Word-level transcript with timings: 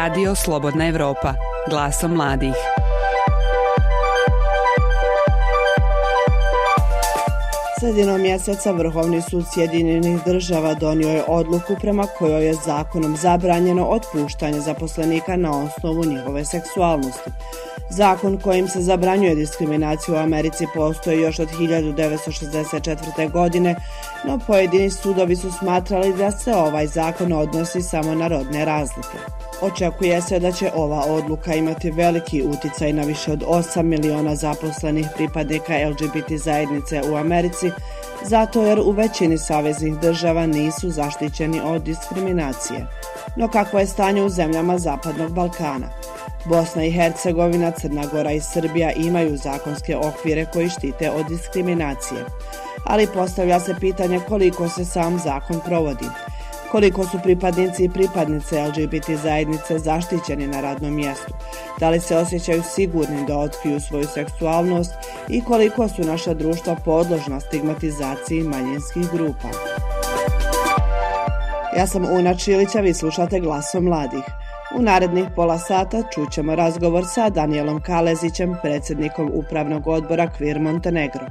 Radio 0.00 0.34
Slobodna 0.34 0.86
Evropa, 0.86 1.34
glasom 1.70 2.12
mladih. 2.12 2.54
Sredinom 7.80 8.20
mjeseca 8.20 8.72
Vrhovni 8.72 9.22
sud 9.22 9.44
Sjedinjenih 9.54 10.24
država 10.24 10.74
donio 10.74 11.08
je 11.08 11.24
odluku 11.28 11.76
prema 11.80 12.06
kojoj 12.18 12.46
je 12.46 12.54
zakonom 12.54 13.16
zabranjeno 13.16 13.86
otpuštanje 13.86 14.60
zaposlenika 14.60 15.36
na 15.36 15.50
osnovu 15.62 16.04
njihove 16.04 16.44
seksualnosti. 16.44 17.30
Zakon 17.90 18.38
kojim 18.38 18.68
se 18.68 18.80
zabranjuje 18.80 19.34
diskriminaciju 19.34 20.14
u 20.14 20.18
Americi 20.18 20.66
postoji 20.74 21.20
još 21.20 21.38
od 21.38 21.48
1964. 21.48 23.30
godine, 23.30 23.76
no 24.26 24.38
pojedini 24.46 24.90
sudovi 24.90 25.36
su 25.36 25.52
smatrali 25.52 26.16
da 26.16 26.30
se 26.30 26.54
ovaj 26.54 26.86
zakon 26.86 27.32
odnosi 27.32 27.82
samo 27.82 28.14
na 28.14 28.28
rodne 28.28 28.64
razlike. 28.64 29.39
Očekuje 29.62 30.22
se 30.22 30.38
da 30.38 30.52
će 30.52 30.70
ova 30.74 31.04
odluka 31.08 31.54
imati 31.54 31.90
veliki 31.90 32.42
uticaj 32.42 32.92
na 32.92 33.02
više 33.02 33.32
od 33.32 33.42
8 33.42 33.82
miliona 33.82 34.36
zaposlenih 34.36 35.06
pripadnika 35.16 35.88
LGBT 35.88 36.32
zajednice 36.32 37.02
u 37.12 37.16
Americi, 37.16 37.70
zato 38.24 38.62
jer 38.62 38.80
u 38.80 38.90
većini 38.90 39.38
saveznih 39.38 39.98
država 39.98 40.46
nisu 40.46 40.90
zaštićeni 40.90 41.60
od 41.64 41.82
diskriminacije. 41.82 42.86
No 43.36 43.48
kako 43.48 43.78
je 43.78 43.86
stanje 43.86 44.22
u 44.22 44.28
zemljama 44.28 44.78
Zapadnog 44.78 45.32
Balkana? 45.32 45.86
Bosna 46.44 46.84
i 46.84 46.92
Hercegovina, 46.92 47.70
Crna 47.70 48.06
Gora 48.12 48.32
i 48.32 48.40
Srbija 48.40 48.92
imaju 48.92 49.36
zakonske 49.36 49.96
okvire 49.96 50.46
koji 50.52 50.68
štite 50.68 51.10
od 51.10 51.26
diskriminacije. 51.26 52.24
Ali 52.84 53.06
postavlja 53.14 53.60
se 53.60 53.74
pitanje 53.80 54.20
koliko 54.28 54.68
se 54.68 54.84
sam 54.84 55.18
zakon 55.18 55.60
provodi 55.66 56.06
koliko 56.70 57.04
su 57.04 57.18
pripadnici 57.22 57.84
i 57.84 57.88
pripadnice 57.88 58.62
LGBT 58.62 59.10
zajednice 59.22 59.78
zaštićeni 59.78 60.46
na 60.46 60.60
radnom 60.60 60.94
mjestu, 60.94 61.32
da 61.80 61.90
li 61.90 62.00
se 62.00 62.16
osjećaju 62.16 62.62
sigurni 62.62 63.26
da 63.26 63.38
otkriju 63.38 63.80
svoju 63.80 64.04
seksualnost 64.14 64.92
i 65.28 65.44
koliko 65.44 65.88
su 65.88 66.02
naša 66.02 66.34
društva 66.34 66.76
podložna 66.84 67.40
stigmatizaciji 67.40 68.42
manjinskih 68.42 69.10
grupa. 69.12 69.48
Ja 71.76 71.86
sam 71.86 72.04
Una 72.04 72.34
Čilića, 72.34 72.80
vi 72.80 72.94
slušate 72.94 73.40
glasom 73.40 73.84
mladih. 73.84 74.24
U 74.78 74.82
narednih 74.82 75.24
pola 75.36 75.58
sata 75.58 76.02
čućemo 76.14 76.54
razgovor 76.54 77.04
sa 77.14 77.30
Danielom 77.30 77.82
Kalezićem, 77.82 78.56
predsjednikom 78.62 79.30
upravnog 79.34 79.86
odbora 79.86 80.30
Kvir 80.30 80.60
Montenegro. 80.60 81.26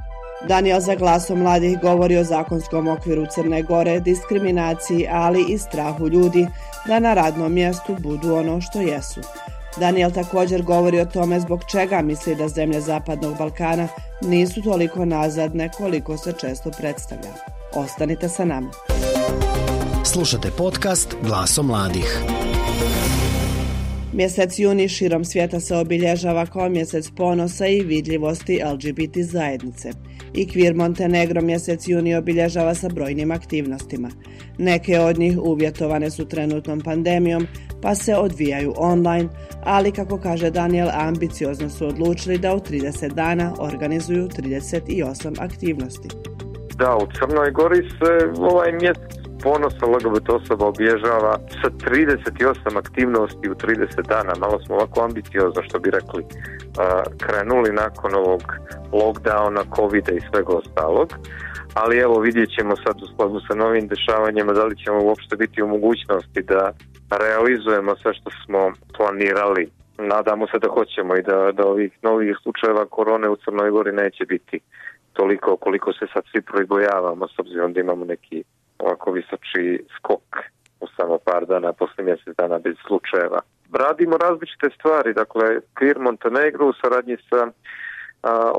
Daniel 0.48 0.80
za 0.80 0.94
glasom 0.94 1.38
mladih 1.38 1.80
govori 1.80 2.16
o 2.16 2.24
zakonskom 2.24 2.88
okviru 2.88 3.26
Crne 3.34 3.62
Gore, 3.62 4.00
diskriminaciji, 4.00 5.06
ali 5.10 5.44
i 5.48 5.58
strahu 5.58 6.08
ljudi 6.08 6.46
da 6.86 6.98
na 6.98 7.14
radnom 7.14 7.52
mjestu 7.52 7.96
budu 7.98 8.34
ono 8.34 8.60
što 8.60 8.80
jesu. 8.80 9.20
Daniel 9.76 10.10
također 10.10 10.62
govori 10.62 11.00
o 11.00 11.04
tome 11.04 11.40
zbog 11.40 11.60
čega 11.70 12.02
misli 12.02 12.34
da 12.34 12.48
zemlje 12.48 12.80
Zapadnog 12.80 13.38
Balkana 13.38 13.88
nisu 14.20 14.62
toliko 14.62 15.04
nazadne 15.04 15.70
koliko 15.78 16.16
se 16.16 16.32
često 16.40 16.70
predstavlja. 16.70 17.30
Ostanite 17.74 18.28
sa 18.28 18.44
nama. 18.44 18.70
Slušate 20.04 20.50
podcast 20.50 21.16
Glaso 21.22 21.62
mladih. 21.62 22.22
Mjesec 24.20 24.58
juni 24.58 24.88
širom 24.88 25.24
svijeta 25.24 25.60
se 25.60 25.76
obilježava 25.76 26.46
kao 26.46 26.68
mjesec 26.68 27.10
ponosa 27.16 27.66
i 27.66 27.82
vidljivosti 27.82 28.60
LGBT 28.72 29.16
zajednice. 29.16 29.90
I 30.34 30.48
Kvir 30.48 30.74
Montenegro 30.74 31.42
mjesec 31.42 31.88
juni 31.88 32.14
obilježava 32.14 32.74
sa 32.74 32.88
brojnim 32.88 33.30
aktivnostima. 33.30 34.08
Neke 34.58 35.00
od 35.00 35.18
njih 35.18 35.38
uvjetovane 35.38 36.10
su 36.10 36.28
trenutnom 36.28 36.80
pandemijom, 36.80 37.46
pa 37.82 37.94
se 37.94 38.14
odvijaju 38.14 38.74
online, 38.76 39.28
ali 39.64 39.92
kako 39.92 40.18
kaže 40.18 40.50
Daniel, 40.50 40.88
ambiciozno 40.92 41.70
su 41.70 41.86
odlučili 41.86 42.38
da 42.38 42.54
u 42.54 42.58
30 42.58 43.14
dana 43.14 43.54
organizuju 43.58 44.28
38 44.28 45.36
aktivnosti. 45.38 46.08
Da, 46.76 46.96
u 46.96 47.06
Crnoj 47.18 47.50
Gori 47.50 47.88
se 47.88 48.40
ovaj 48.40 48.72
mjesec 48.72 49.19
ponosa 49.42 49.86
LGBT 49.86 50.28
osoba 50.28 50.66
obježava 50.66 51.32
sa 51.62 51.68
38 51.70 52.78
aktivnosti 52.78 53.50
u 53.50 53.54
30 53.54 54.08
dana. 54.08 54.32
Malo 54.40 54.60
smo 54.60 54.74
ovako 54.74 55.04
ambiciozno, 55.04 55.62
što 55.62 55.78
bi 55.78 55.90
rekli, 55.90 56.24
krenuli 57.18 57.70
nakon 57.72 58.14
ovog 58.14 58.42
lockdowna, 58.92 59.62
covid 59.76 60.08
i 60.08 60.26
svega 60.30 60.52
ostalog. 60.52 61.08
Ali 61.74 61.98
evo 61.98 62.20
vidjet 62.20 62.48
ćemo 62.58 62.76
sad 62.76 63.02
u 63.02 63.06
skladu 63.12 63.40
sa 63.48 63.54
novim 63.54 63.88
dešavanjima 63.88 64.52
da 64.52 64.64
li 64.64 64.76
ćemo 64.84 64.98
uopšte 65.04 65.36
biti 65.36 65.62
u 65.62 65.68
mogućnosti 65.68 66.42
da 66.42 66.72
realizujemo 67.10 67.96
sve 67.96 68.14
što 68.14 68.30
smo 68.44 68.72
planirali. 68.96 69.70
Nadamo 69.98 70.46
se 70.46 70.58
da 70.58 70.68
hoćemo 70.68 71.16
i 71.16 71.22
da, 71.22 71.52
da 71.52 71.66
ovih 71.66 71.92
novih 72.02 72.36
slučajeva 72.42 72.86
korone 72.86 73.28
u 73.28 73.36
Crnoj 73.36 73.70
Gori 73.70 73.92
neće 73.92 74.24
biti 74.24 74.60
toliko 75.12 75.56
koliko 75.56 75.92
se 75.92 76.06
sad 76.12 76.22
svi 76.32 76.42
pribojavamo 76.42 77.28
s 77.28 77.38
obzirom 77.38 77.72
da 77.72 77.80
imamo 77.80 78.04
neki 78.04 78.44
ovako 78.80 79.12
visoči 79.12 79.84
skok 79.96 80.28
u 80.80 80.86
samo 80.96 81.18
par 81.18 81.46
dana, 81.46 81.72
poslije 81.72 82.04
mjesec 82.04 82.36
dana 82.36 82.58
bez 82.58 82.76
slučajeva. 82.86 83.40
Radimo 83.72 84.16
različite 84.16 84.70
stvari, 84.78 85.14
dakle, 85.14 85.46
Queer 85.76 85.98
Montenegro 85.98 86.66
u 86.66 86.72
saradnji 86.72 87.16
sa 87.28 87.40
uh, 87.46 87.52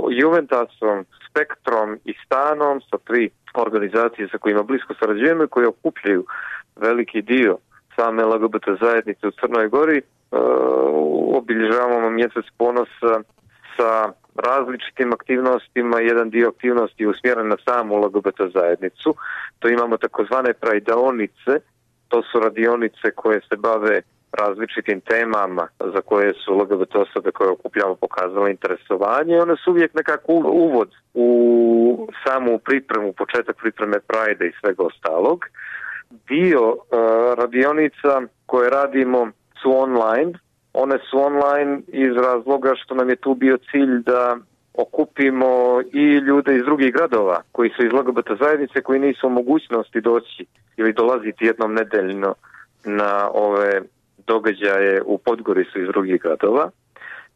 Juventasom, 0.10 1.06
Spektrom 1.30 2.00
i 2.06 2.14
Stanom, 2.26 2.82
sa 2.90 2.98
tri 3.08 3.30
organizacije 3.56 4.28
sa 4.32 4.38
kojima 4.38 4.64
blisko 4.64 4.94
sarađujemo 5.00 5.44
i 5.44 5.48
koje 5.48 5.68
okupljaju 5.68 6.26
veliki 6.76 7.22
dio 7.22 7.58
same 7.96 8.24
LGBT 8.26 8.66
zajednice 8.82 9.28
u 9.28 9.32
Crnoj 9.32 9.68
Gori. 9.68 10.02
Uh, 10.32 10.40
obilježavamo 11.38 12.10
mjesec 12.10 12.46
ponosa 12.58 13.14
sa 13.78 14.12
različitim 14.36 15.14
aktivnostima, 15.14 16.00
jedan 16.00 16.30
dio 16.30 16.50
aktivnosti 16.50 17.04
je 17.04 17.10
usmjeren 17.10 17.48
na 17.48 17.58
samu 17.66 17.98
LGBT 17.98 18.42
zajednicu. 18.54 19.16
To 19.60 19.70
imamo 19.70 19.98
takozvane 19.98 20.54
prajdaonice, 20.54 21.54
to 22.08 22.24
su 22.32 22.40
radionice 22.40 23.12
koje 23.16 23.42
se 23.50 23.58
bave 23.58 24.02
različitim 24.32 25.02
temama 25.02 25.68
za 25.80 26.02
koje 26.02 26.34
su 26.34 26.58
LGBT 26.58 26.96
osobe 26.96 27.32
koje 27.32 27.50
okupljamo 27.50 27.96
pokazale 27.96 28.52
interesovanje. 28.52 29.42
One 29.42 29.56
su 29.56 29.72
uvijek 29.72 29.94
nekako 29.94 30.34
uvod 30.34 30.90
u 31.14 32.08
samu 32.24 32.60
pripremu, 32.60 33.14
početak 33.14 33.58
pripreme 33.58 33.98
Pride 34.00 34.48
i 34.48 34.54
svega 34.62 34.84
ostalog. 34.84 35.46
Dio 36.28 36.70
uh, 36.72 36.80
radionica 37.38 38.22
koje 38.46 38.70
radimo 38.70 39.32
su 39.62 39.72
online, 39.78 40.34
one 40.74 40.98
su 41.10 41.20
online 41.20 41.82
iz 41.88 42.16
razloga 42.16 42.74
što 42.76 42.96
nam 42.96 43.10
je 43.10 43.16
tu 43.16 43.36
bio 43.36 43.58
cilj 43.72 44.00
da 44.06 44.38
okupimo 44.74 45.82
i 45.94 46.04
ljude 46.18 46.56
iz 46.56 46.64
drugih 46.64 46.94
gradova 46.94 47.42
koji 47.52 47.70
su 47.70 47.86
iz 47.86 47.94
LGBT 47.94 48.30
zajednice 48.42 48.82
koji 48.82 49.00
nisu 49.00 49.28
u 49.28 49.30
mogućnosti 49.30 50.02
doći 50.02 50.46
ili 50.78 50.94
dolaziti 50.94 51.46
jednom 51.46 51.74
nedeljno 51.74 52.34
na 52.86 53.30
ove 53.34 53.82
događaje 54.28 55.02
u 55.06 55.18
Podgori 55.18 55.66
su 55.74 55.82
iz 55.82 55.88
drugih 55.88 56.22
gradova. 56.22 56.70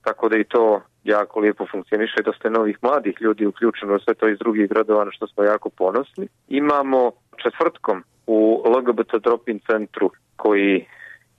Tako 0.02 0.30
da 0.30 0.38
i 0.38 0.44
to 0.44 0.82
jako 1.04 1.40
lijepo 1.40 1.66
funkcioniše, 1.72 2.22
dosta 2.26 2.50
novih 2.50 2.78
mladih 2.82 3.16
ljudi 3.22 3.46
uključeno 3.46 4.00
sve 4.00 4.14
to 4.14 4.28
iz 4.28 4.38
drugih 4.40 4.70
gradova 4.70 5.06
na 5.06 5.12
što 5.12 5.28
smo 5.28 5.44
jako 5.44 5.70
ponosni. 5.70 6.28
Imamo 6.48 7.12
četvrtkom 7.44 8.04
u 8.28 8.64
LGBT 8.66 9.24
Drop-in 9.24 9.60
centru 9.68 10.12
koji 10.36 10.86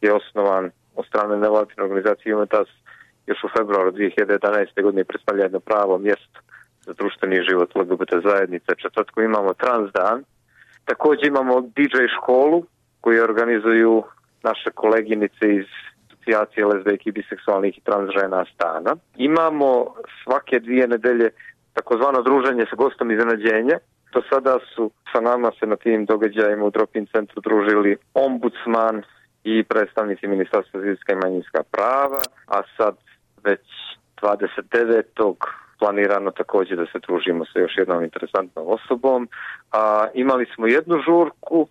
je 0.01 0.15
osnovan 0.15 0.71
od 0.97 1.07
strane 1.07 1.37
nevladine 1.37 1.83
organizacije 1.83 2.31
Juventus 2.31 2.69
još 3.27 3.45
u 3.45 3.49
februaru 3.59 3.93
2011. 3.93 4.83
godine 4.83 5.05
predstavlja 5.05 5.43
jedno 5.43 5.61
pravo 5.61 5.99
mjesto 5.99 6.41
za 6.87 6.93
društveni 6.93 7.47
život 7.49 7.75
LGBT 7.75 8.13
zajednice. 8.25 8.75
Četvrtku 8.77 9.23
imamo 9.23 9.55
trans 9.55 9.93
dan. 9.93 10.25
Također 10.85 11.27
imamo 11.27 11.61
DJ 11.61 11.97
školu 12.17 12.65
koju 13.01 13.23
organizuju 13.23 14.03
naše 14.43 14.71
koleginice 14.71 15.55
iz 15.55 15.67
asocijacije 16.27 16.67
lezbejki, 16.67 17.13
biseksualnih 17.13 17.79
i 17.79 17.81
trans 17.81 18.11
žena 18.21 18.45
stana. 18.55 18.97
Imamo 19.17 19.95
svake 20.23 20.61
dvije 20.61 20.89
nedelje 20.89 21.31
takozvano 21.73 22.23
druženje 22.23 22.67
sa 22.71 22.77
gostom 22.77 23.11
iznenađenja. 23.11 23.79
Do 24.13 24.23
sada 24.31 24.59
su 24.75 24.91
sa 25.13 25.21
nama 25.21 25.51
se 25.61 25.67
na 25.67 25.77
tim 25.77 26.05
događajima 26.05 26.65
u 26.65 26.71
Drop-in 26.71 27.07
centru 27.07 27.41
družili 27.41 27.97
ombudsman, 28.15 29.03
i 29.47 29.65
predstavnici 29.65 30.27
Ministarstva 30.27 30.81
za 30.81 30.87
i 30.87 31.15
manjinska 31.15 31.63
prava, 31.71 32.21
a 32.47 32.63
sad 32.77 32.97
već 33.45 33.61
29. 34.23 35.35
planirano 35.79 36.31
također 36.31 36.77
da 36.77 36.87
se 36.87 36.99
družimo 37.07 37.45
sa 37.45 37.59
još 37.59 37.73
jednom 37.79 38.05
interesantnom 38.05 38.67
osobom. 38.69 39.29
A, 39.73 40.07
imali 40.15 40.47
smo 40.55 40.67
jednu 40.67 40.97
žurku, 41.07 41.69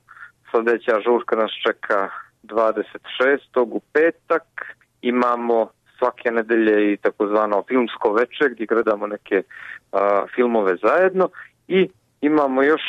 sljedeća 0.51 0.99
žurka 1.05 1.35
nas 1.35 1.51
čeka 1.67 2.09
26. 2.43 3.39
u 3.55 3.81
petak. 3.93 4.75
Imamo 5.01 5.69
svake 5.97 6.31
nedelje 6.31 6.93
i 6.93 6.97
takozvano 6.97 7.63
filmsko 7.67 8.13
večer 8.13 8.49
gdje 8.49 8.65
gledamo 8.65 9.07
neke 9.07 9.43
a, 9.91 10.25
filmove 10.35 10.75
zajedno 10.83 11.29
i 11.67 11.89
imamo 12.21 12.63
još 12.63 12.81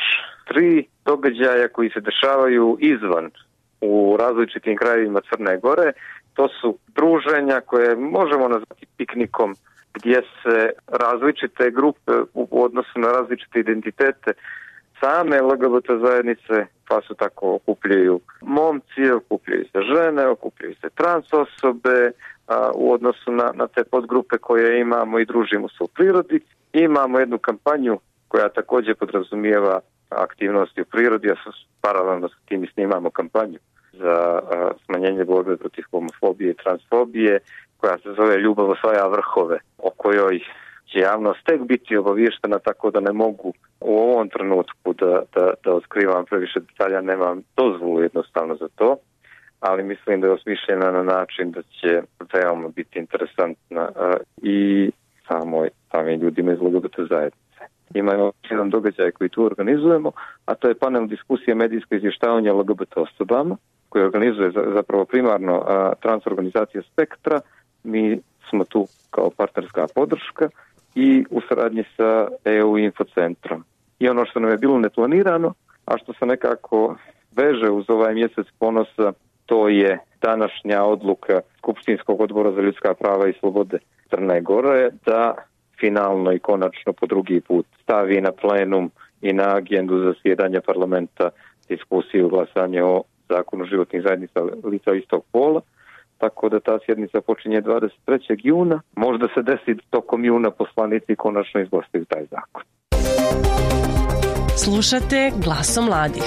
tri 0.49 0.87
događaja 1.05 1.69
koji 1.69 1.91
se 1.91 2.00
dešavaju 2.00 2.77
izvan 2.81 3.31
u 3.81 4.17
različitim 4.19 4.76
krajevima 4.76 5.20
Crne 5.31 5.58
Gore. 5.58 5.93
To 6.34 6.49
su 6.49 6.78
druženja 6.88 7.61
koje 7.61 7.96
možemo 7.96 8.49
nazvati 8.49 8.87
piknikom 8.96 9.55
gdje 9.94 10.23
se 10.43 10.70
različite 10.87 11.70
grupe 11.70 12.12
u 12.34 12.62
odnosu 12.62 12.99
na 12.99 13.08
različite 13.08 13.61
identitete 13.61 14.32
same 15.00 15.40
LGBT 15.40 15.87
zajednice 16.00 16.67
pa 16.88 17.00
su 17.00 17.14
tako 17.14 17.55
okupljaju 17.55 18.20
momci, 18.40 19.11
okupljaju 19.17 19.64
se 19.73 19.81
žene, 19.94 20.26
okupljaju 20.26 20.75
se 20.81 20.88
trans 20.90 21.26
osobe 21.32 22.11
a, 22.46 22.70
u 22.75 22.93
odnosu 22.93 23.32
na, 23.32 23.50
na 23.55 23.67
te 23.67 23.84
podgrupe 23.84 24.38
koje 24.38 24.81
imamo 24.81 25.19
i 25.19 25.25
družimo 25.25 25.69
se 25.69 25.76
u 25.81 25.88
prirodi. 25.88 26.40
Imamo 26.73 27.19
jednu 27.19 27.38
kampanju 27.38 27.99
koja 28.28 28.49
također 28.49 28.94
podrazumijeva 28.94 29.81
aktivnosti 30.08 30.82
u 30.82 30.85
prirodi, 30.85 31.31
a 31.31 31.35
paralelno 31.81 32.29
s 32.29 32.32
tim 32.47 32.67
snimamo 32.75 33.11
kampanju 33.11 33.58
za 33.93 34.41
smanjenje 34.85 35.25
borbe 35.25 35.56
protiv 35.56 35.85
homofobije 35.91 36.50
i 36.50 36.56
transfobije 36.64 37.38
koja 37.76 37.99
se 37.99 38.12
zove 38.17 38.38
Ljubav 38.38 38.70
osvaja 38.70 39.06
vrhove, 39.06 39.58
o 39.79 39.91
kojoj 39.91 40.41
će 40.93 40.99
javnost 40.99 41.41
tek 41.44 41.61
biti 41.61 41.97
obavještena 41.97 42.58
tako 42.58 42.91
da 42.91 43.00
ne 43.00 43.12
mogu 43.12 43.53
u 43.81 43.99
ovom 43.99 44.29
trenutku 44.29 44.93
da, 44.93 45.23
da, 45.35 45.50
da 45.64 45.75
otkrivam 45.75 46.25
previše 46.25 46.61
detalja, 46.61 47.00
nemam 47.00 47.43
dozvolu 47.56 48.02
jednostavno 48.02 48.56
za 48.56 48.69
to, 48.75 48.97
ali 49.61 49.82
mislim 49.82 50.20
da 50.20 50.26
je 50.26 50.32
osmišljena 50.32 50.91
na 50.91 51.02
način 51.02 51.50
da 51.50 51.62
će 51.62 52.02
veoma 52.32 52.69
biti 52.69 52.99
interesantna 52.99 53.88
i 54.43 54.91
samoj, 55.29 55.70
samim 55.91 56.20
ljudima 56.20 56.52
iz 56.52 56.59
LGBT 56.61 56.97
zajednice. 57.11 57.45
Imamo 57.94 58.33
jedan 58.50 58.71
događaj 58.71 59.11
koji 59.11 59.31
tu 59.31 59.44
organizujemo, 59.44 60.12
a 60.47 60.55
to 60.55 60.69
je 60.69 60.75
panel 60.75 61.06
diskusije 61.06 61.55
medijsko 61.55 61.94
izvještavanje 61.94 62.53
LGBT 62.53 62.97
osobama, 62.97 63.56
koji 63.88 64.05
organizuje 64.05 64.50
zapravo 64.75 65.05
primarno 65.05 65.62
transorganizacija 66.00 66.83
Spektra. 66.93 67.41
Mi 67.85 68.21
smo 68.49 68.65
tu 68.65 68.87
kao 69.11 69.31
partnerska 69.37 69.87
podrška 69.94 70.49
i 70.94 71.25
u 71.31 71.41
saradnji 71.49 71.85
sa 71.97 72.29
EU 72.44 72.79
infocentrom. 72.79 73.65
I 73.99 74.09
ono 74.09 74.27
što 74.27 74.41
nam 74.41 74.50
je 74.50 74.59
bilo 74.59 74.79
neplanirano, 74.79 75.55
a 75.85 75.99
što 75.99 76.12
se 76.12 76.27
nekako 76.27 76.97
veže 77.37 77.71
uz 77.71 77.85
ovaj 77.88 78.15
mjesec 78.15 78.47
ponosa, 78.59 79.12
to 79.47 79.69
je 79.69 79.99
današnja 80.23 80.85
odluka 80.85 81.41
Skupštinskog 81.59 82.21
odbora 82.21 82.53
za 82.53 82.61
ljudska 82.61 82.94
prava 82.94 83.29
i 83.29 83.38
slobode 83.41 83.79
Crne 84.11 84.41
Gore 84.41 84.91
da 85.06 85.35
finalno 85.81 86.32
i 86.32 86.38
konačno 86.38 86.93
po 86.93 87.06
drugi 87.06 87.40
put 87.40 87.67
stavi 87.82 88.20
na 88.20 88.32
plenum 88.32 88.90
i 89.23 89.32
na 89.32 89.56
agendu 89.56 90.02
zasjedanja 90.05 90.61
parlamenta 90.61 91.31
diskusiju 91.69 92.28
glasanje 92.28 92.82
o 92.82 93.02
zakonu 93.28 93.64
životnih 93.64 94.02
zajednica 94.02 94.40
lica 94.64 94.93
istog 94.94 95.25
pola 95.32 95.61
tako 96.19 96.49
da 96.49 96.61
ta 96.61 96.78
sjednica 96.87 97.20
počinje 97.20 97.62
23. 97.62 98.40
juna. 98.43 98.81
Možda 98.96 99.26
se 99.34 99.43
desi 99.43 99.82
tokom 99.90 100.25
juna 100.25 100.50
poslanici 100.50 101.17
konačno 101.17 101.61
izgostaju 101.61 102.05
taj 102.05 102.25
zakon. 102.31 102.62
Slušate 104.64 105.31
glasom 105.44 105.84
mladih. 105.84 106.25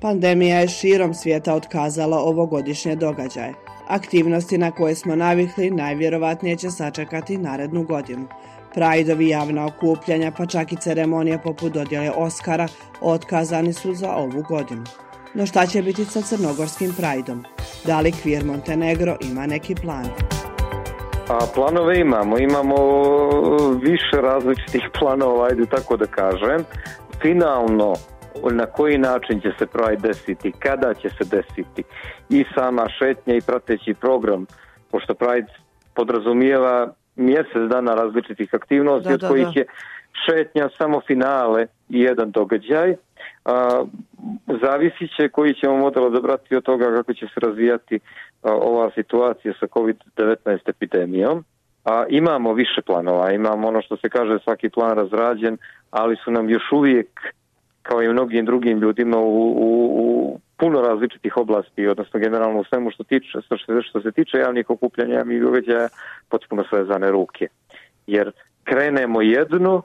Pandemija 0.00 0.58
je 0.58 0.68
širom 0.68 1.14
svijeta 1.14 1.54
otkazala 1.54 2.18
ovogodišnje 2.18 2.96
događaje. 2.96 3.63
Aktivnosti 3.88 4.58
na 4.58 4.70
koje 4.70 4.94
smo 4.94 5.16
navikli 5.16 5.70
najvjerovatnije 5.70 6.56
će 6.56 6.70
sačekati 6.70 7.38
narednu 7.38 7.82
godinu. 7.82 8.26
Prajdovi 8.74 9.28
javna 9.28 9.66
okupljanja 9.66 10.32
pa 10.36 10.46
čak 10.46 10.72
i 10.72 10.76
ceremonije 10.76 11.38
poput 11.42 11.72
dodjele 11.72 12.10
Oscara 12.10 12.68
otkazani 13.00 13.72
su 13.72 13.94
za 13.94 14.14
ovu 14.16 14.42
godinu. 14.48 14.84
No 15.34 15.46
šta 15.46 15.66
će 15.66 15.82
biti 15.82 16.04
sa 16.04 16.22
crnogorskim 16.22 16.94
prajdom? 16.98 17.44
Da 17.86 18.00
li 18.00 18.12
Kvir 18.12 18.44
Montenegro 18.44 19.16
ima 19.20 19.46
neki 19.46 19.74
plan? 19.74 20.04
A 21.28 21.38
planove 21.54 22.00
imamo, 22.00 22.38
imamo 22.38 22.76
više 23.82 24.20
različitih 24.22 24.82
planova, 24.98 25.46
ajde 25.46 25.66
tako 25.66 25.96
da 25.96 26.06
kažem. 26.06 26.64
Finalno 27.22 27.94
na 28.52 28.66
koji 28.66 28.98
način 28.98 29.40
će 29.40 29.52
se 29.58 29.66
Pride 29.66 30.08
desiti, 30.08 30.52
kada 30.58 30.94
će 30.94 31.08
se 31.08 31.24
desiti 31.24 31.82
i 32.28 32.44
sama 32.54 32.88
šetnja 32.98 33.34
i 33.34 33.40
prateći 33.46 33.94
program, 33.94 34.46
pošto 34.90 35.14
Pride 35.14 35.52
podrazumijeva 35.94 36.92
mjesec 37.16 37.70
dana 37.70 37.94
različitih 37.94 38.54
aktivnosti, 38.54 39.12
od 39.12 39.28
kojih 39.28 39.56
je 39.56 39.66
šetnja 40.26 40.68
samo 40.78 41.00
finale 41.06 41.66
i 41.88 42.00
jedan 42.00 42.30
događaj. 42.30 42.96
A, 43.44 43.84
zavisit 44.62 45.16
će 45.16 45.28
koji 45.28 45.54
ćemo 45.54 45.76
model 45.76 46.04
odabrati 46.04 46.56
od 46.56 46.62
toga 46.62 46.84
kako 46.96 47.14
će 47.14 47.26
se 47.26 47.40
razvijati 47.40 48.00
ova 48.42 48.90
situacija 48.94 49.54
sa 49.60 49.66
COVID-19 49.66 50.58
epidemijom. 50.66 51.44
A, 51.84 52.04
imamo 52.08 52.52
više 52.52 52.82
planova, 52.86 53.32
imamo 53.32 53.68
ono 53.68 53.82
što 53.82 53.96
se 53.96 54.08
kaže 54.08 54.38
svaki 54.44 54.68
plan 54.68 54.96
razrađen, 54.96 55.58
ali 55.90 56.16
su 56.24 56.30
nam 56.30 56.50
još 56.50 56.72
uvijek 56.72 57.20
kao 57.84 58.02
i 58.02 58.08
mnogim 58.08 58.44
drugim 58.44 58.78
ljudima 58.78 59.18
u, 59.18 59.52
u, 59.52 59.90
u 60.02 60.40
puno 60.56 60.80
različitih 60.80 61.36
oblasti, 61.36 61.86
odnosno 61.86 62.20
generalno 62.20 62.60
u 62.60 62.64
svemu 62.64 62.90
što, 62.90 63.04
tiče, 63.04 63.28
što, 63.44 63.82
što 63.82 64.00
se 64.00 64.12
tiče 64.12 64.38
javnih 64.38 64.70
okupljanja, 64.70 65.14
javnih 65.14 65.42
događaja, 65.42 65.88
potpuno 66.28 66.64
svezane 66.70 67.10
ruke. 67.10 67.48
Jer 68.06 68.32
krenemo 68.64 69.22
jedno, 69.22 69.82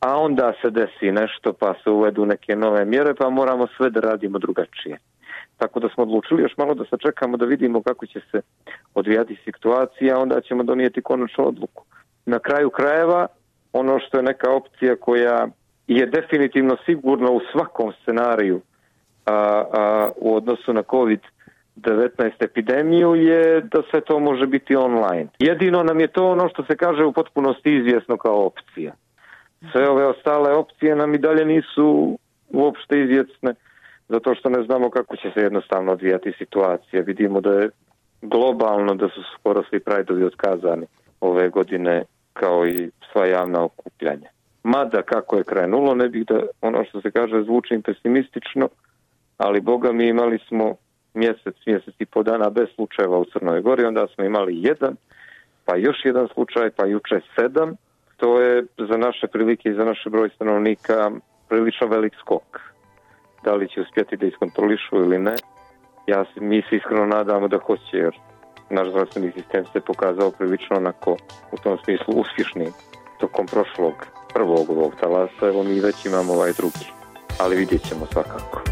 a 0.00 0.18
onda 0.18 0.52
se 0.62 0.70
desi 0.70 1.12
nešto 1.12 1.52
pa 1.52 1.74
se 1.84 1.90
uvedu 1.90 2.26
neke 2.26 2.56
nove 2.56 2.84
mjere 2.84 3.14
pa 3.14 3.30
moramo 3.30 3.66
sve 3.76 3.90
da 3.90 4.00
radimo 4.00 4.38
drugačije. 4.38 4.98
Tako 5.56 5.80
da 5.80 5.88
smo 5.88 6.02
odlučili 6.02 6.42
još 6.42 6.56
malo 6.56 6.74
da 6.74 6.84
sačekamo 6.90 7.36
da 7.36 7.44
vidimo 7.44 7.82
kako 7.82 8.06
će 8.06 8.20
se 8.30 8.40
odvijati 8.94 9.36
situacija, 9.44 10.18
onda 10.18 10.40
ćemo 10.40 10.62
donijeti 10.62 11.02
konačnu 11.02 11.48
odluku. 11.48 11.84
Na 12.26 12.38
kraju 12.38 12.70
krajeva 12.70 13.26
ono 13.72 13.98
što 13.98 14.16
je 14.16 14.22
neka 14.22 14.50
opcija 14.50 14.96
koja 14.96 15.48
je 15.86 16.06
definitivno 16.06 16.76
sigurno 16.86 17.32
u 17.32 17.40
svakom 17.52 17.92
scenariju 18.02 18.60
a, 19.26 19.64
a, 19.72 20.10
u 20.16 20.36
odnosu 20.36 20.72
na 20.72 20.82
COVID-19 20.82 22.30
epidemiju 22.40 23.14
je 23.14 23.60
da 23.60 23.82
sve 23.90 24.00
to 24.00 24.18
može 24.18 24.46
biti 24.46 24.76
online. 24.76 25.26
Jedino 25.38 25.82
nam 25.82 26.00
je 26.00 26.06
to 26.06 26.30
ono 26.30 26.48
što 26.48 26.64
se 26.64 26.76
kaže 26.76 27.04
u 27.04 27.12
potpunosti 27.12 27.76
izvjesno 27.76 28.16
kao 28.16 28.46
opcija. 28.46 28.92
Sve 29.72 29.88
ove 29.88 30.06
ostale 30.06 30.52
opcije 30.52 30.96
nam 30.96 31.14
i 31.14 31.18
dalje 31.18 31.44
nisu 31.44 32.18
uopšte 32.50 33.00
izvjesne, 33.00 33.54
zato 34.08 34.34
što 34.34 34.48
ne 34.48 34.62
znamo 34.62 34.90
kako 34.90 35.16
će 35.16 35.30
se 35.34 35.40
jednostavno 35.40 35.92
odvijati 35.92 36.32
situacija. 36.38 37.02
Vidimo 37.02 37.40
da 37.40 37.52
je 37.52 37.70
globalno 38.22 38.94
da 38.94 39.08
su 39.08 39.22
skoro 39.34 39.62
svi 39.70 39.80
prajdovi 39.80 40.24
otkazani 40.24 40.86
ove 41.20 41.48
godine 41.48 42.04
kao 42.32 42.66
i 42.66 42.90
sva 43.12 43.26
javna 43.26 43.64
okupljanja. 43.64 44.28
Mada 44.62 45.02
kako 45.02 45.36
je 45.36 45.44
krenulo, 45.44 45.94
ne 45.94 46.08
bih 46.08 46.26
da 46.26 46.40
ono 46.60 46.84
što 46.84 47.00
se 47.00 47.10
kaže 47.10 47.42
zvučim 47.42 47.82
pesimistično, 47.82 48.68
ali 49.38 49.60
boga 49.60 49.92
mi 49.92 50.08
imali 50.08 50.38
smo 50.48 50.74
mjesec, 51.14 51.56
mjesec 51.66 51.94
i 51.98 52.06
po 52.06 52.22
dana 52.22 52.50
bez 52.50 52.68
slučajeva 52.74 53.18
u 53.18 53.24
Crnoj 53.24 53.60
Gori, 53.60 53.84
onda 53.84 54.06
smo 54.14 54.24
imali 54.24 54.62
jedan, 54.62 54.96
pa 55.64 55.76
još 55.76 55.96
jedan 56.04 56.28
slučaj, 56.34 56.70
pa 56.70 56.86
juče 56.86 57.20
sedam, 57.36 57.76
to 58.16 58.40
je 58.40 58.64
za 58.78 58.96
naše 58.96 59.26
prilike 59.26 59.68
i 59.68 59.74
za 59.74 59.84
naše 59.84 60.10
broj 60.10 60.28
stanovnika 60.34 61.10
prilično 61.48 61.86
velik 61.86 62.12
skok. 62.20 62.60
Da 63.44 63.54
li 63.54 63.68
će 63.68 63.80
uspjeti 63.80 64.16
da 64.16 64.26
iskontrolišu 64.26 64.96
ili 64.96 65.18
ne, 65.18 65.34
ja 66.06 66.24
mi 66.40 66.62
se 66.62 66.76
iskreno 66.76 67.06
nadamo 67.06 67.48
da 67.48 67.58
hoće, 67.58 67.96
jer 67.96 68.14
naš 68.70 68.88
zdravstveni 68.88 69.32
sistem 69.32 69.64
se 69.72 69.80
pokazao 69.80 70.30
prilično 70.30 70.76
onako 70.76 71.16
u 71.52 71.56
tom 71.62 71.78
smislu 71.84 72.14
uspješni 72.14 72.66
tokom 73.20 73.46
prošlog 73.46 73.94
prvog 74.34 74.70
ovog 74.70 74.92
talasa, 75.00 75.46
evo 75.46 75.62
mi 75.62 75.80
već 75.80 76.06
imamo 76.06 76.32
ovaj 76.32 76.52
drugi, 76.52 76.86
ali 77.38 77.56
vidjet 77.56 77.88
ćemo 77.88 78.06
svakako. 78.12 78.62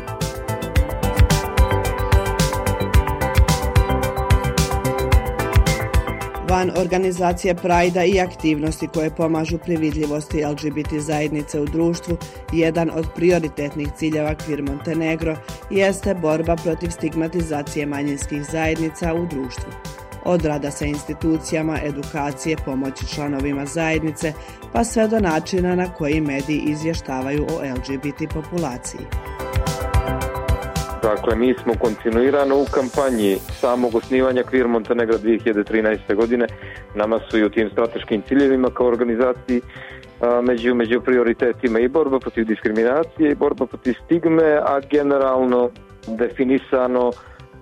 Van 6.51 6.71
organizacije 6.77 7.55
Prajda 7.55 8.05
i 8.05 8.21
aktivnosti 8.21 8.89
koje 8.95 9.11
pomažu 9.11 9.59
pri 9.59 9.77
vidljivosti 9.77 10.45
LGBT 10.45 10.93
zajednice 10.99 11.61
u 11.61 11.67
društvu, 11.67 12.17
jedan 12.53 12.91
od 12.95 13.07
prioritetnih 13.15 13.89
ciljeva 13.97 14.35
Kvir 14.35 14.63
Montenegro 14.63 15.37
jeste 15.71 16.15
borba 16.15 16.57
protiv 16.57 16.91
stigmatizacije 16.91 17.87
manjinskih 17.87 18.43
zajednica 18.53 19.15
u 19.15 19.27
društvu. 19.27 19.73
Od 20.31 20.45
rada 20.45 20.71
sa 20.71 20.85
institucijama, 20.85 21.79
edukacije, 21.85 22.57
pomoći 22.65 23.07
članovima 23.15 23.67
zajednice, 23.67 24.33
pa 24.73 24.85
sve 24.85 25.09
do 25.09 25.21
načina 25.21 25.75
na 25.75 25.95
koji 25.95 26.21
mediji 26.21 26.63
izvještavaju 26.67 27.43
o 27.43 27.75
LGBT 27.75 28.35
populaciji. 28.35 29.01
Dakle, 31.03 31.37
mi 31.37 31.55
smo 31.63 31.75
kontinuirano 31.81 32.57
u 32.57 32.65
kampanji 32.71 33.37
samog 33.61 33.95
osnivanja 33.95 34.43
Kvir 34.43 34.69
Montenegra 34.69 35.19
2013. 35.19 36.15
godine. 36.15 36.47
Nama 36.95 37.21
su 37.31 37.39
i 37.39 37.45
u 37.45 37.51
tim 37.51 37.71
strateškim 37.71 38.23
ciljevima 38.29 38.71
kao 38.71 38.87
organizaciji 38.87 39.61
među, 40.43 40.75
među 40.75 41.01
prioritetima 41.01 41.81
i 41.81 41.89
borba 41.89 42.19
protiv 42.19 42.45
diskriminacije 42.45 43.31
i 43.31 43.35
borba 43.35 43.67
protiv 43.67 43.95
stigme, 44.05 44.61
a 44.65 44.81
generalno 44.91 45.71
definisano 46.07 47.13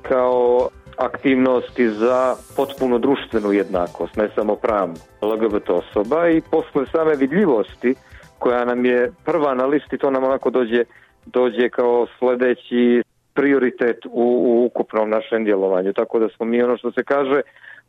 kao 0.02 0.68
aktivnosti 0.99 1.88
za 1.88 2.35
potpuno 2.57 2.99
društvenu 2.99 3.52
jednakost, 3.52 4.17
ne 4.17 4.28
samo 4.35 4.57
pravnu 4.57 4.95
LGBT 5.23 5.71
osoba 5.71 6.28
i 6.28 6.43
posle 6.50 6.87
same 6.87 7.14
vidljivosti 7.17 7.95
koja 8.38 8.64
nam 8.64 8.85
je 8.85 9.12
prva 9.25 9.55
na 9.55 9.67
listi, 9.67 9.99
to 9.99 10.11
nam 10.11 10.25
onako 10.25 10.50
dođe, 10.50 10.85
dođe 11.26 11.69
kao 11.69 12.07
sledeći 12.19 13.02
prioritet 13.35 14.07
u, 14.07 14.25
u 14.47 14.64
ukupnom 14.64 15.11
našem 15.11 15.45
djelovanju. 15.45 15.93
Tako 15.93 16.19
da 16.19 16.28
smo 16.28 16.47
mi 16.47 16.62
ono 16.62 16.76
što 16.76 16.93
se 16.93 17.05
kaže 17.05 17.40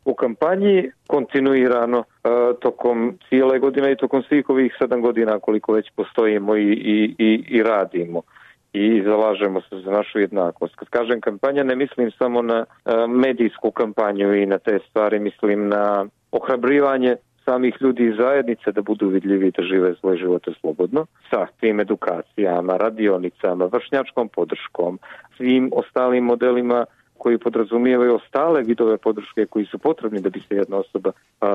u 0.04 0.14
kampanji 0.14 0.90
kontinuirano 1.06 1.98
e, 1.98 2.28
tokom 2.60 3.18
cijele 3.28 3.58
godine 3.58 3.92
i 3.92 3.96
tokom 3.96 4.22
svih 4.22 4.50
ovih 4.50 4.76
sedam 4.78 5.00
godina 5.00 5.38
koliko 5.38 5.72
već 5.72 5.90
postojimo 5.96 6.56
i, 6.56 6.72
i, 6.72 7.14
i, 7.18 7.44
i 7.48 7.62
radimo 7.62 8.22
i 8.72 9.02
zalažemo 9.04 9.60
se 9.60 9.80
za 9.84 9.90
našu 9.90 10.18
jednakost. 10.18 10.74
Kad 10.74 10.88
kažem 10.88 11.20
kampanja 11.20 11.64
ne 11.64 11.76
mislim 11.76 12.10
samo 12.18 12.42
na 12.42 12.58
e, 12.58 12.66
medijsku 13.08 13.70
kampanju 13.70 14.34
i 14.34 14.46
na 14.46 14.58
te 14.58 14.78
stvari, 14.88 15.18
mislim 15.18 15.68
na 15.68 16.06
ohrabrivanje 16.32 17.16
samih 17.44 17.74
ljudi 17.80 18.06
iz 18.06 18.16
zajednice 18.16 18.72
da 18.72 18.82
budu 18.82 19.08
vidljivi 19.08 19.50
da 19.50 19.62
žive 19.62 19.94
svoje 19.94 20.18
živote 20.18 20.50
slobodno 20.60 21.06
sa 21.30 21.46
tim 21.60 21.80
edukacijama, 21.80 22.76
radionicama, 22.76 23.64
vršnjačkom 23.64 24.28
podrškom, 24.28 24.98
svim 25.36 25.70
ostalim 25.72 26.24
modelima 26.24 26.84
koji 27.18 27.38
podrazumijevaju 27.38 28.14
ostale 28.14 28.62
vidove 28.62 28.96
podrške 28.96 29.46
koji 29.46 29.66
su 29.66 29.78
potrebni 29.78 30.20
da 30.20 30.30
bi 30.30 30.40
se 30.40 30.56
jedna 30.56 30.76
osoba 30.76 31.10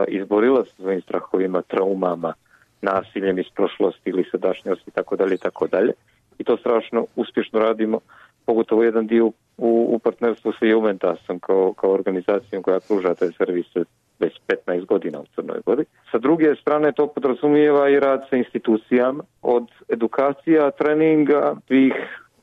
izborila 0.08 0.66
sa 0.66 0.72
svojim 0.76 1.02
strahovima, 1.02 1.62
traumama, 1.62 2.34
nasiljem 2.82 3.40
iz 3.40 3.46
prošlosti 3.56 4.10
ili 4.10 4.30
sadašnjosti 4.32 4.90
i 4.90 4.94
tako 4.94 5.16
dalje 5.16 5.36
i 5.36 5.38
tako 5.38 5.68
dalje. 5.68 5.94
I 6.40 6.44
to 6.44 6.58
strašno 6.58 7.06
uspješno 7.16 7.60
radimo, 7.60 8.00
pogotovo 8.46 8.84
jedan 8.84 9.08
dio 9.08 9.26
u, 9.26 9.34
u 9.58 10.00
partnerstvu 10.00 10.52
sa 10.60 10.66
Juventasom 10.66 11.40
kao, 11.40 11.74
kao 11.74 11.92
organizacijom 11.92 12.64
koja 12.64 12.80
pruža 12.88 13.16
te 13.16 13.32
servise 13.32 13.84
već 14.20 14.34
15 14.68 14.86
godina 14.86 15.20
u 15.20 15.26
Crnoj 15.36 15.60
Gori. 15.66 15.86
Sa 16.12 16.18
druge 16.18 16.56
strane 16.56 16.92
to 16.92 17.08
podrazumijeva 17.08 17.90
i 17.90 18.00
rad 18.00 18.22
sa 18.30 18.36
institucijama 18.36 19.24
od 19.42 19.68
edukacija, 19.90 20.72
treninga, 20.72 21.56
svih 21.68 21.94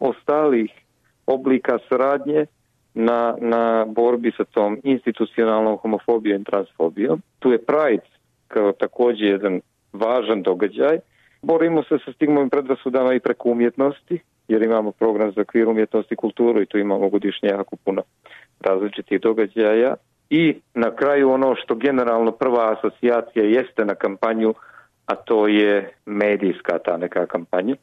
ostalih 0.00 0.70
oblika 1.26 1.78
saradnje 1.88 2.46
na, 2.94 3.36
na 3.40 3.84
borbi 3.84 4.32
sa 4.36 4.44
tom 4.44 4.80
institucionalnom 4.82 5.78
homofobijom 5.78 6.40
i 6.40 6.44
transfobijom. 6.44 7.22
Tu 7.38 7.52
je 7.52 7.58
Pride 7.58 8.06
kao 8.48 8.72
takođe 8.72 9.24
jedan 9.24 9.60
važan 9.92 10.42
događaj. 10.42 10.98
Borimo 11.42 11.82
se 11.82 11.98
sa 12.04 12.12
stigmom 12.12 12.50
predrasudama 12.50 13.14
i 13.14 13.20
preko 13.20 13.48
umjetnosti, 13.48 14.20
jer 14.48 14.62
imamo 14.62 14.92
program 14.92 15.32
za 15.32 15.44
kvir 15.44 15.68
umjetnost 15.68 16.12
i 16.12 16.16
kulturu 16.16 16.62
i 16.62 16.66
tu 16.66 16.78
imamo 16.78 17.08
godišnje 17.08 17.48
jako 17.48 17.76
puno 17.76 18.02
različitih 18.60 19.20
događaja. 19.20 19.94
I 20.30 20.60
na 20.74 20.96
kraju 20.96 21.30
ono 21.30 21.54
što 21.54 21.74
generalno 21.74 22.32
prva 22.32 22.72
asocijacija 22.72 23.44
jeste 23.44 23.84
na 23.84 23.94
kampanju, 23.94 24.54
a 25.06 25.14
to 25.14 25.48
je 25.48 25.90
medijska 26.06 26.78
ta 26.78 26.96
neka 26.96 27.26
kampanja, 27.26 27.76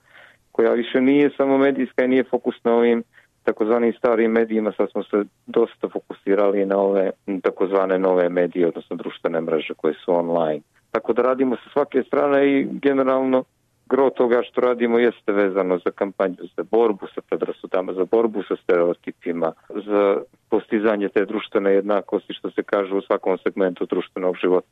koja 0.51 0.73
više 0.73 1.01
nije 1.01 1.29
samo 1.37 1.57
medijska 1.57 2.03
i 2.03 2.07
nije 2.07 2.23
fokus 2.23 2.55
na 2.63 2.73
ovim 2.73 3.03
takozvanim 3.43 3.93
starim 3.93 4.31
medijima, 4.31 4.71
sad 4.77 4.91
smo 4.91 5.03
se 5.03 5.23
dosta 5.45 5.89
fokusirali 5.89 6.65
na 6.65 6.77
ove 6.77 7.11
takozvane 7.43 7.99
nove 7.99 8.29
medije, 8.29 8.67
odnosno 8.67 8.95
društvene 8.95 9.41
mreže 9.41 9.73
koje 9.73 9.93
su 9.93 10.13
online. 10.13 10.61
Tako 10.91 11.13
da 11.13 11.21
radimo 11.21 11.55
sa 11.55 11.69
svake 11.73 12.03
strane 12.07 12.47
i 12.51 12.67
generalno 12.71 13.43
gro 13.89 14.09
toga 14.09 14.41
što 14.51 14.61
radimo 14.61 14.99
jeste 14.99 15.31
vezano 15.31 15.79
za 15.85 15.91
kampanju, 15.91 16.35
za 16.57 16.63
borbu 16.71 17.07
sa 17.15 17.21
predrasudama, 17.21 17.93
za 17.93 18.05
borbu 18.05 18.43
sa 18.47 18.55
stereotipima, 18.63 19.51
za 19.69 20.17
postizanje 20.49 21.09
te 21.09 21.25
društvene 21.25 21.71
jednakosti 21.71 22.33
što 22.33 22.51
se 22.51 22.63
kaže 22.63 22.95
u 22.95 23.01
svakom 23.01 23.37
segmentu 23.43 23.85
društvenog 23.85 24.35
života. 24.41 24.67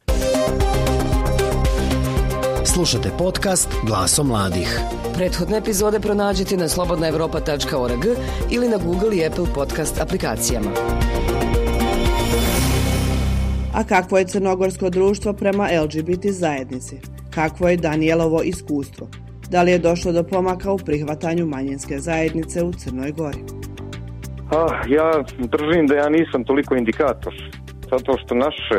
Slušate 2.73 3.09
podcast 3.17 3.69
Glaso 3.87 4.23
mladih. 4.23 4.79
Prethodne 5.17 5.57
epizode 5.57 5.99
pronađite 5.99 6.57
na 6.57 6.67
slobodnaevropa.org 6.67 8.03
ili 8.51 8.67
na 8.69 8.77
Google 8.85 9.17
i 9.17 9.25
Apple 9.25 9.45
podcast 9.55 10.01
aplikacijama. 10.01 10.71
A 13.77 13.83
kakvo 13.83 14.17
je 14.17 14.25
crnogorsko 14.25 14.89
društvo 14.89 15.33
prema 15.33 15.67
LGBT 15.83 16.25
zajednici? 16.25 16.95
Kakvo 17.35 17.69
je 17.69 17.77
Danielovo 17.77 18.41
iskustvo? 18.43 19.07
Da 19.49 19.63
li 19.63 19.71
je 19.71 19.79
došlo 19.79 20.11
do 20.11 20.23
pomaka 20.23 20.71
u 20.71 20.77
prihvatanju 20.77 21.45
manjinske 21.45 21.97
zajednice 21.97 22.63
u 22.63 22.71
Crnoj 22.71 23.11
Gori? 23.11 23.43
Ah, 24.51 24.81
ja 24.87 25.23
držim 25.37 25.87
da 25.87 25.95
ja 25.95 26.09
nisam 26.09 26.43
toliko 26.43 26.75
indikator, 26.75 27.33
zato 27.91 28.17
što 28.17 28.35
naše 28.35 28.77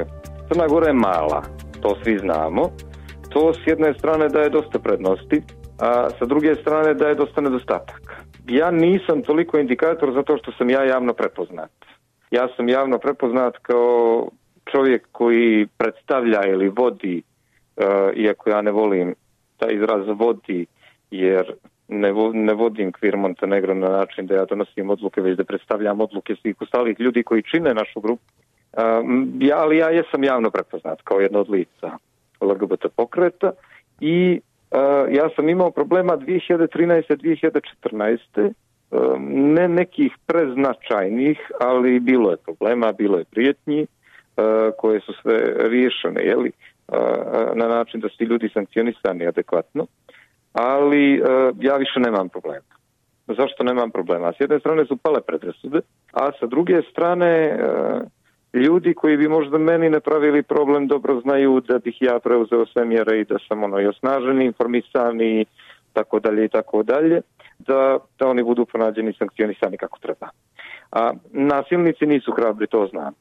Crna 0.48 0.66
Gora 0.66 0.86
je 0.86 0.92
mala, 0.92 1.42
to 1.80 1.96
svi 2.02 2.18
znamo. 2.18 2.70
To 3.28 3.52
s 3.54 3.66
jedne 3.66 3.94
strane 3.98 4.28
daje 4.28 4.50
dosta 4.50 4.78
prednosti, 4.78 5.42
a 5.78 6.10
sa 6.18 6.24
druge 6.24 6.54
strane 6.54 6.94
daje 6.94 7.14
dosta 7.14 7.40
nedostataka. 7.40 8.14
Ja 8.48 8.70
nisam 8.70 9.22
toliko 9.22 9.58
indikator 9.58 10.12
zato 10.14 10.38
što 10.38 10.52
sam 10.52 10.70
ja 10.70 10.84
javno 10.84 11.12
prepoznat. 11.12 11.70
Ja 12.30 12.48
sam 12.56 12.68
javno 12.68 12.98
prepoznat 12.98 13.54
kao 13.62 14.28
čovjek 14.72 15.08
koji 15.12 15.68
predstavlja 15.78 16.40
ili 16.46 16.68
vodi, 16.68 17.22
uh, 17.76 18.16
iako 18.16 18.50
ja 18.50 18.62
ne 18.62 18.70
volim 18.70 19.14
taj 19.56 19.74
izraz 19.74 20.06
vodi, 20.18 20.66
jer 21.10 21.52
ne, 21.88 22.12
vo, 22.12 22.32
ne 22.32 22.54
vodim 22.54 22.92
Kvir 22.92 23.16
Montenegro 23.16 23.74
na 23.74 23.88
način 23.88 24.26
da 24.26 24.34
ja 24.34 24.44
donosim 24.44 24.90
odluke, 24.90 25.20
već 25.20 25.36
da 25.36 25.44
predstavljam 25.44 26.00
odluke 26.00 26.36
svih 26.42 26.56
ostalih 26.60 27.00
ljudi 27.00 27.22
koji 27.22 27.42
čine 27.42 27.74
našu 27.74 28.00
grupu. 28.00 28.22
Uh, 28.72 28.82
ja, 29.40 29.58
ali 29.58 29.76
ja 29.76 29.88
jesam 29.88 30.24
javno 30.24 30.50
prepoznat 30.50 31.02
kao 31.02 31.20
jedno 31.20 31.40
od 31.40 31.50
lica 31.50 31.98
LGBT 32.40 32.86
pokreta 32.96 33.52
i 34.00 34.40
uh, 34.70 35.14
ja 35.14 35.28
sam 35.36 35.48
imao 35.48 35.70
problema 35.70 36.16
2013. 36.16 37.16
2014. 37.82 38.52
Um, 38.90 39.54
ne 39.54 39.68
nekih 39.68 40.12
preznačajnih, 40.26 41.38
ali 41.60 42.00
bilo 42.00 42.30
je 42.30 42.36
problema, 42.36 42.92
bilo 42.92 43.18
je 43.18 43.24
prijetnji 43.24 43.86
koje 44.78 45.00
su 45.00 45.12
sve 45.22 45.38
riješene, 45.56 46.22
jeli, 46.22 46.52
uh, 46.88 46.96
na 47.54 47.68
način 47.68 48.00
da 48.00 48.08
su 48.08 48.24
ljudi 48.24 48.50
sankcionisani 48.54 49.26
adekvatno, 49.26 49.86
ali 50.52 51.20
uh, 51.20 51.28
ja 51.60 51.76
više 51.76 52.00
nemam 52.00 52.28
problema. 52.28 52.78
Zašto 53.26 53.64
nemam 53.64 53.90
problema? 53.90 54.32
S 54.32 54.40
jedne 54.40 54.58
strane 54.60 54.86
su 54.86 54.96
pale 54.96 55.20
predrasude, 55.20 55.80
a 56.12 56.30
sa 56.40 56.46
druge 56.46 56.82
strane 56.90 57.58
ljudi 58.52 58.94
koji 58.94 59.16
bi 59.16 59.28
možda 59.28 59.58
meni 59.58 59.90
napravili 59.90 60.42
problem 60.42 60.86
dobro 60.86 61.20
znaju 61.20 61.60
da 61.60 61.78
bih 61.78 61.96
ja 62.00 62.18
preuzeo 62.18 62.66
sve 62.66 62.84
mjere 62.84 63.20
i 63.20 63.24
da 63.24 63.36
sam 63.48 63.64
ono 63.64 63.80
i 63.80 63.86
osnažen, 63.86 64.42
informisan 64.42 65.20
i 65.20 65.44
tako 65.92 66.20
dalje 66.20 66.44
i 66.44 66.48
tako 66.48 66.82
dalje, 66.82 67.20
da, 67.58 67.98
da 68.18 68.28
oni 68.28 68.42
budu 68.42 68.66
pronađeni 68.66 69.12
sankcionisani 69.12 69.76
kako 69.76 69.98
treba. 69.98 70.28
A 70.92 71.12
nasilnici 71.32 72.06
nisu 72.06 72.32
hrabri, 72.32 72.66
to 72.66 72.86
znam. 72.86 73.14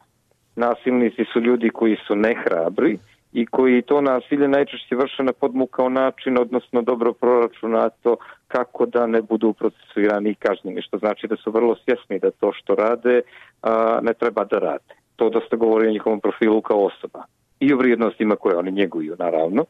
Nasilnici 0.57 1.25
su 1.33 1.39
ljudi 1.39 1.69
koji 1.69 1.97
su 2.07 2.15
nehrabri 2.15 2.97
i 3.33 3.45
koji 3.45 3.81
to 3.81 4.01
nasilje 4.01 4.47
najčešće 4.47 4.95
vrše 4.95 5.23
na 5.23 5.33
podmukao 5.33 5.89
način, 5.89 6.37
odnosno 6.37 6.81
dobro 6.81 7.13
proračunato 7.13 8.17
kako 8.47 8.85
da 8.85 9.07
ne 9.07 9.21
budu 9.21 9.53
procesuirani 9.53 10.29
i 10.29 10.35
kažnjeni, 10.35 10.81
što 10.81 10.97
znači 10.97 11.27
da 11.27 11.35
su 11.35 11.51
vrlo 11.51 11.75
svjesni 11.75 12.19
da 12.19 12.31
to 12.31 12.51
što 12.53 12.75
rade 12.75 13.21
a, 13.61 13.99
ne 14.01 14.13
treba 14.13 14.43
da 14.43 14.59
rade 14.59 14.93
to 15.15 15.29
dosta 15.29 15.55
govori 15.55 15.87
o 15.87 15.91
njihovom 15.91 16.19
profilu 16.19 16.61
kao 16.61 16.85
osoba 16.85 17.23
i 17.59 17.73
o 17.73 17.77
vrijednostima 17.77 18.35
koje 18.35 18.57
oni 18.57 18.71
njeguju, 18.71 19.15
naravno. 19.19 19.65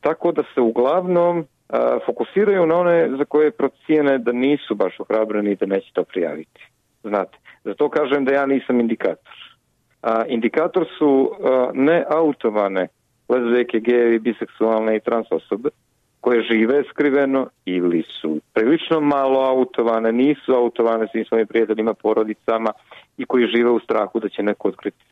Tako 0.00 0.32
da 0.32 0.42
se 0.54 0.60
uglavnom 0.60 1.44
a, 1.68 1.98
fokusiraju 2.06 2.66
na 2.66 2.76
one 2.76 3.10
za 3.18 3.24
koje 3.24 3.50
procijene 3.50 4.18
da 4.18 4.32
nisu 4.32 4.74
baš 4.74 5.00
ohrabreni 5.00 5.50
i 5.50 5.56
da 5.56 5.66
neće 5.66 5.92
to 5.92 6.04
prijaviti. 6.04 6.60
Znate, 7.02 7.38
zato 7.64 7.88
kažem 7.88 8.24
da 8.24 8.32
ja 8.32 8.46
nisam 8.46 8.80
indikator. 8.80 9.47
Indikator 10.28 10.86
su 10.98 11.30
a, 11.32 11.70
ne 11.74 12.04
autovane 12.10 12.88
lezbijke, 13.28 13.80
gejevi, 13.80 14.18
biseksualne 14.18 14.96
i 14.96 15.00
trans 15.00 15.26
osobe 15.30 15.68
koje 16.20 16.42
žive 16.42 16.82
skriveno 16.90 17.48
ili 17.64 18.02
su 18.20 18.40
prilično 18.52 19.00
malo 19.00 19.40
autovane, 19.40 20.12
nisu 20.12 20.52
autovane 20.54 21.06
svim 21.12 21.24
svojim 21.24 21.46
prijateljima, 21.46 21.94
porodicama 21.94 22.72
i 23.16 23.24
koji 23.24 23.46
žive 23.46 23.70
u 23.70 23.80
strahu 23.80 24.20
da 24.20 24.28
će 24.28 24.42
neko 24.42 24.68
otkriti 24.68 25.04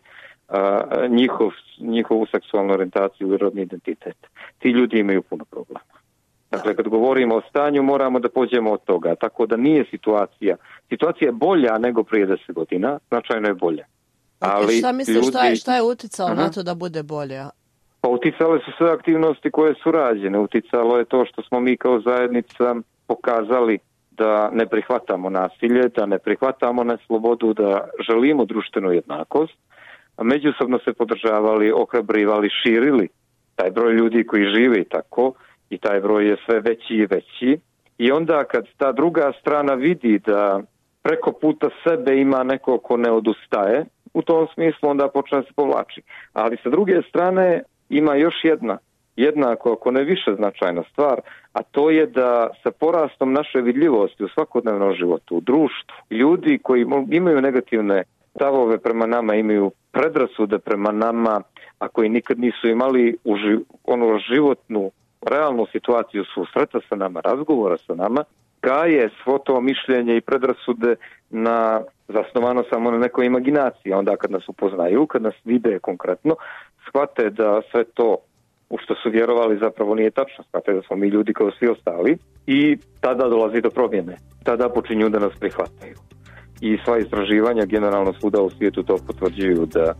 a, 0.49 0.81
njihov, 1.09 1.51
njihovu 1.79 2.27
seksualnu 2.27 2.73
orientaciju 2.73 3.29
ili 3.29 3.37
rodni 3.37 3.63
identitet. 3.63 4.17
Ti 4.59 4.69
ljudi 4.69 4.99
imaju 4.99 5.23
puno 5.23 5.45
problema. 5.45 5.81
Dakle, 6.51 6.75
kad 6.75 6.89
govorimo 6.89 7.37
o 7.37 7.43
stanju, 7.49 7.83
moramo 7.83 8.19
da 8.21 8.29
pođemo 8.29 8.73
od 8.73 8.85
toga. 8.85 9.15
Tako 9.15 9.47
da 9.47 9.57
nije 9.57 9.85
situacija. 9.91 10.57
Situacija 10.89 11.29
je 11.29 11.33
bolja 11.33 11.79
nego 11.79 12.03
prije 12.03 12.27
10 12.27 12.53
godina, 12.53 12.99
značajno 13.09 13.49
je 13.49 13.55
bolja. 13.55 13.85
Ali 14.41 14.79
šta 14.79 14.93
misliš, 14.93 15.17
ljudi... 15.17 15.29
šta 15.29 15.45
je, 15.47 15.57
šta 15.57 15.77
je 15.77 15.83
uticalo 15.83 16.31
Aha. 16.31 16.43
na 16.43 16.51
to 16.51 16.63
da 16.63 16.75
bude 16.75 17.03
bolje? 17.03 17.45
Pa 18.01 18.09
uticale 18.09 18.59
su 18.65 18.71
sve 18.79 18.91
aktivnosti 18.91 19.51
koje 19.51 19.75
su 19.83 19.91
rađene. 19.91 20.39
Uticalo 20.39 20.99
je 20.99 21.05
to 21.05 21.25
što 21.25 21.43
smo 21.43 21.61
mi 21.61 21.77
kao 21.77 22.01
zajednica 22.01 22.75
pokazali 23.07 23.79
da 24.11 24.51
ne 24.51 24.67
prihvatamo 24.67 25.31
nasilje, 25.31 25.89
da 25.97 26.07
ne 26.07 26.19
prihvatamo 26.19 26.85
neslobodu, 26.85 27.53
da 27.55 27.89
želimo 28.09 28.45
društvenu 28.45 28.93
jednakost, 28.93 29.59
a 30.17 30.23
međusobno 30.23 30.79
se 30.85 30.93
podržavali, 30.93 31.73
ohrabrivali, 31.73 32.49
širili 32.63 33.09
taj 33.55 33.71
broj 33.71 33.93
ljudi 33.93 34.27
koji 34.27 34.45
žive 34.45 34.81
i 34.81 34.85
tako 34.85 35.33
i 35.71 35.79
taj 35.79 36.01
broj 36.01 36.29
je 36.29 36.37
sve 36.47 36.61
veći 36.61 36.95
i 36.95 37.07
veći 37.07 37.61
i 37.99 38.13
onda 38.13 38.45
kad 38.45 38.65
ta 38.77 38.93
druga 38.93 39.33
strana 39.41 39.75
vidi 39.75 40.19
da 40.19 40.63
preko 41.03 41.33
puta 41.33 41.69
sebe 41.85 42.17
ima 42.17 42.43
neko 42.43 42.79
ko 42.79 42.97
ne 42.97 43.11
odustaje, 43.11 43.85
u 44.15 44.23
tom 44.23 44.47
smislu 44.55 44.89
onda 44.89 45.09
počne 45.09 45.43
se 45.43 45.53
povlači. 45.57 46.03
Ali 46.33 46.57
sa 46.63 46.71
druge 46.71 47.03
strane 47.09 47.63
ima 47.89 48.15
još 48.15 48.35
jedna, 48.45 48.79
jednako 49.17 49.73
ako 49.73 49.91
ne 49.91 50.05
više 50.05 50.35
značajna 50.37 50.83
stvar, 50.93 51.21
a 51.53 51.63
to 51.63 51.91
je 51.91 52.07
da 52.07 52.49
sa 52.63 52.71
porastom 52.71 53.33
naše 53.33 53.61
vidljivosti 53.61 54.25
u 54.25 54.29
svakodnevnom 54.29 54.95
životu, 54.95 55.37
u 55.37 55.41
društvu, 55.41 55.95
ljudi 56.11 56.59
koji 56.63 56.87
imaju 57.11 57.41
negativne 57.41 58.03
stavove 58.35 58.79
prema 58.79 59.07
nama, 59.07 59.35
imaju 59.35 59.71
predrasude 59.93 60.59
prema 60.59 60.93
nama, 60.93 61.43
a 61.79 61.89
koji 61.89 62.09
nikad 62.09 62.39
nisu 62.39 62.69
imali 62.69 63.17
u 63.25 63.35
ono 63.85 64.19
životnu, 64.19 64.91
realnu 65.23 65.67
situaciju 65.73 66.25
susreta 66.35 66.79
sa 66.89 66.97
nama, 66.97 67.21
razgovora 67.21 67.77
sa 67.87 67.95
nama, 67.95 68.25
gaje 68.67 69.11
svo 69.23 69.39
to 69.39 69.61
mišljenje 69.61 70.17
i 70.17 70.21
predrasude 70.21 70.97
na 71.31 71.81
zasnovano 72.09 72.65
samo 72.71 72.91
na 72.91 72.99
nekoj 72.99 73.27
imaginaciji. 73.27 73.93
Onda 73.93 74.17
kad 74.17 74.31
nas 74.31 74.49
upoznaju, 74.49 75.07
kad 75.07 75.23
nas 75.23 75.35
vide 75.45 75.79
konkretno, 75.79 76.37
shvate 76.89 77.31
da 77.31 77.61
sve 77.71 77.85
to 77.85 78.17
u 78.71 78.79
što 78.79 78.95
su 78.95 79.11
vjerovali 79.11 79.59
zapravo 79.59 79.95
nije 79.95 80.11
tačno, 80.11 80.45
shvate 80.49 80.73
da 80.73 80.83
smo 80.83 80.97
mi 80.97 81.09
ljudi 81.09 81.33
kao 81.33 81.51
svi 81.59 81.69
ostali 81.69 82.19
i 82.47 82.77
tada 83.01 83.29
dolazi 83.29 83.61
do 83.61 83.71
promjene. 83.71 84.17
Tada 84.45 84.69
počinju 84.69 85.09
da 85.09 85.19
nas 85.19 85.33
prihvataju. 85.41 85.97
I 86.61 86.79
sva 86.85 86.99
istraživanja 86.99 87.65
generalno 87.65 88.13
svuda 88.21 88.41
u 88.43 88.51
svijetu 88.51 88.83
to 88.83 88.97
potvrđuju 89.07 89.67
da 89.67 89.95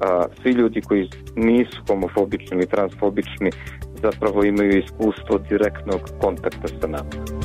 a, 0.00 0.24
svi 0.42 0.50
ljudi 0.50 0.80
koji 0.80 1.08
nisu 1.36 1.82
homofobični 1.88 2.56
ili 2.56 2.66
transfobični 2.66 3.50
zapravo 4.02 4.44
imaju 4.44 4.78
iskustvo 4.78 5.38
direktnog 5.38 6.00
kontakta 6.20 6.68
sa 6.80 6.86
nama. 6.86 7.41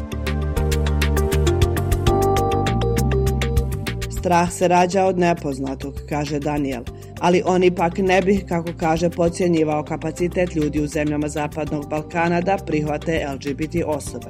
Strah 4.27 4.51
se 4.51 4.67
rađa 4.67 5.05
od 5.05 5.19
nepoznatog, 5.19 5.93
kaže 6.09 6.39
Daniel, 6.39 6.83
ali 7.19 7.41
on 7.45 7.63
ipak 7.63 7.97
ne 7.97 8.21
bih, 8.21 8.43
kako 8.49 8.71
kaže, 8.79 9.09
podcjenjivao 9.09 9.83
kapacitet 9.83 10.55
ljudi 10.55 10.81
u 10.81 10.87
zemljama 10.87 11.27
Zapadnog 11.27 11.89
Balkana 11.89 12.41
da 12.41 12.57
prihvate 12.65 13.27
LGBT 13.33 13.75
osobe. 13.85 14.27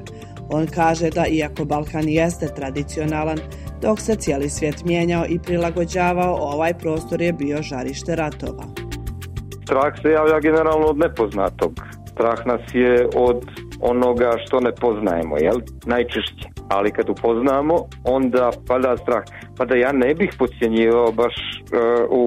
On 0.50 0.68
kaže 0.68 1.10
da 1.10 1.26
iako 1.28 1.66
Balkan 1.66 2.10
jeste 2.10 2.48
tradicionalan, 2.56 3.38
dok 3.82 4.00
se 4.00 4.16
cijeli 4.16 4.50
svijet 4.50 4.86
mijenjao 4.86 5.26
i 5.30 5.40
prilagođavao, 5.40 6.36
ovaj 6.36 6.74
prostor 6.74 7.22
je 7.22 7.34
bio 7.34 7.62
žarište 7.62 8.16
ratova. 8.16 8.64
Strah 9.64 9.94
se 10.02 10.10
javlja 10.10 10.40
generalno 10.40 10.88
od 10.88 10.98
nepoznatog. 10.98 11.74
Strah 12.12 12.46
nas 12.46 12.62
je 12.74 13.08
od 13.16 13.46
onoga 13.80 14.32
što 14.46 14.60
ne 14.60 14.72
poznajemo, 14.82 15.38
jel? 15.38 15.60
Najčešće. 15.86 16.57
Ali 16.70 16.92
kad 16.92 17.10
upoznamo, 17.10 17.76
onda 18.04 18.52
pada 18.68 18.98
strah. 18.98 19.24
Pa 19.58 19.66
da 19.66 19.76
ja 19.76 19.92
ne 19.92 20.14
bih 20.14 20.30
podcjenjivao 20.40 21.12
baš 21.12 21.36
uh, 21.36 22.10
u, 22.10 22.24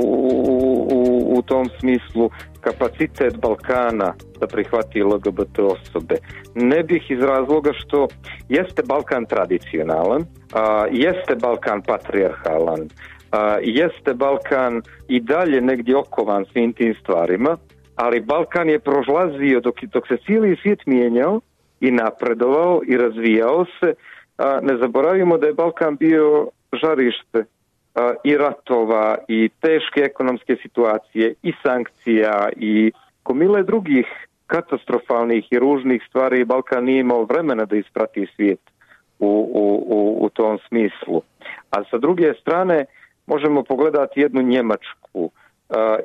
u, 0.90 1.38
u 1.38 1.42
tom 1.42 1.66
smislu 1.80 2.30
kapacitet 2.60 3.36
Balkana 3.40 4.14
da 4.40 4.46
prihvati 4.46 5.02
LGBT 5.02 5.58
osobe. 5.58 6.14
Ne 6.54 6.82
bih 6.82 7.10
iz 7.10 7.20
razloga 7.20 7.72
što 7.72 8.08
jeste 8.48 8.82
Balkan 8.88 9.26
tradicionalan, 9.26 10.22
a, 10.52 10.86
jeste 10.90 11.34
Balkan 11.40 11.82
patrijarhalan, 11.82 12.88
a, 13.32 13.56
jeste 13.62 14.14
Balkan 14.14 14.82
i 15.08 15.20
dalje 15.20 15.60
negdje 15.60 15.96
okovan 15.96 16.44
svim 16.52 16.72
tim 16.72 16.94
stvarima, 17.02 17.56
ali 17.96 18.20
Balkan 18.20 18.68
je 18.68 18.78
prožlazio 18.78 19.60
dok, 19.60 19.74
dok 19.92 20.08
se 20.08 20.16
cijeli 20.26 20.56
svijet 20.62 20.86
mijenjao 20.86 21.40
i 21.80 21.90
napredovao 21.90 22.80
i 22.86 22.96
razvijao 22.96 23.64
se, 23.80 23.94
ne 24.62 24.76
zaboravimo 24.76 25.38
da 25.38 25.46
je 25.46 25.54
Balkan 25.54 25.96
bio 25.96 26.48
žarište 26.72 27.44
i 28.24 28.36
ratova 28.36 29.16
i 29.28 29.50
teške 29.60 30.00
ekonomske 30.00 30.56
situacije 30.62 31.34
i 31.42 31.52
sankcija 31.62 32.48
i 32.56 32.92
komile 33.22 33.62
drugih 33.62 34.06
katastrofalnih 34.46 35.52
i 35.52 35.58
ružnih 35.58 36.02
stvari. 36.08 36.44
Balkan 36.44 36.84
nije 36.84 37.00
imao 37.00 37.24
vremena 37.24 37.64
da 37.64 37.76
isprati 37.76 38.26
svijet 38.36 38.60
u, 39.18 39.50
u, 39.54 40.18
u 40.24 40.28
tom 40.28 40.58
smislu. 40.68 41.22
A 41.70 41.84
sa 41.90 41.98
druge 41.98 42.34
strane 42.40 42.84
možemo 43.26 43.62
pogledati 43.62 44.20
jednu 44.20 44.42
Njemačku 44.42 45.30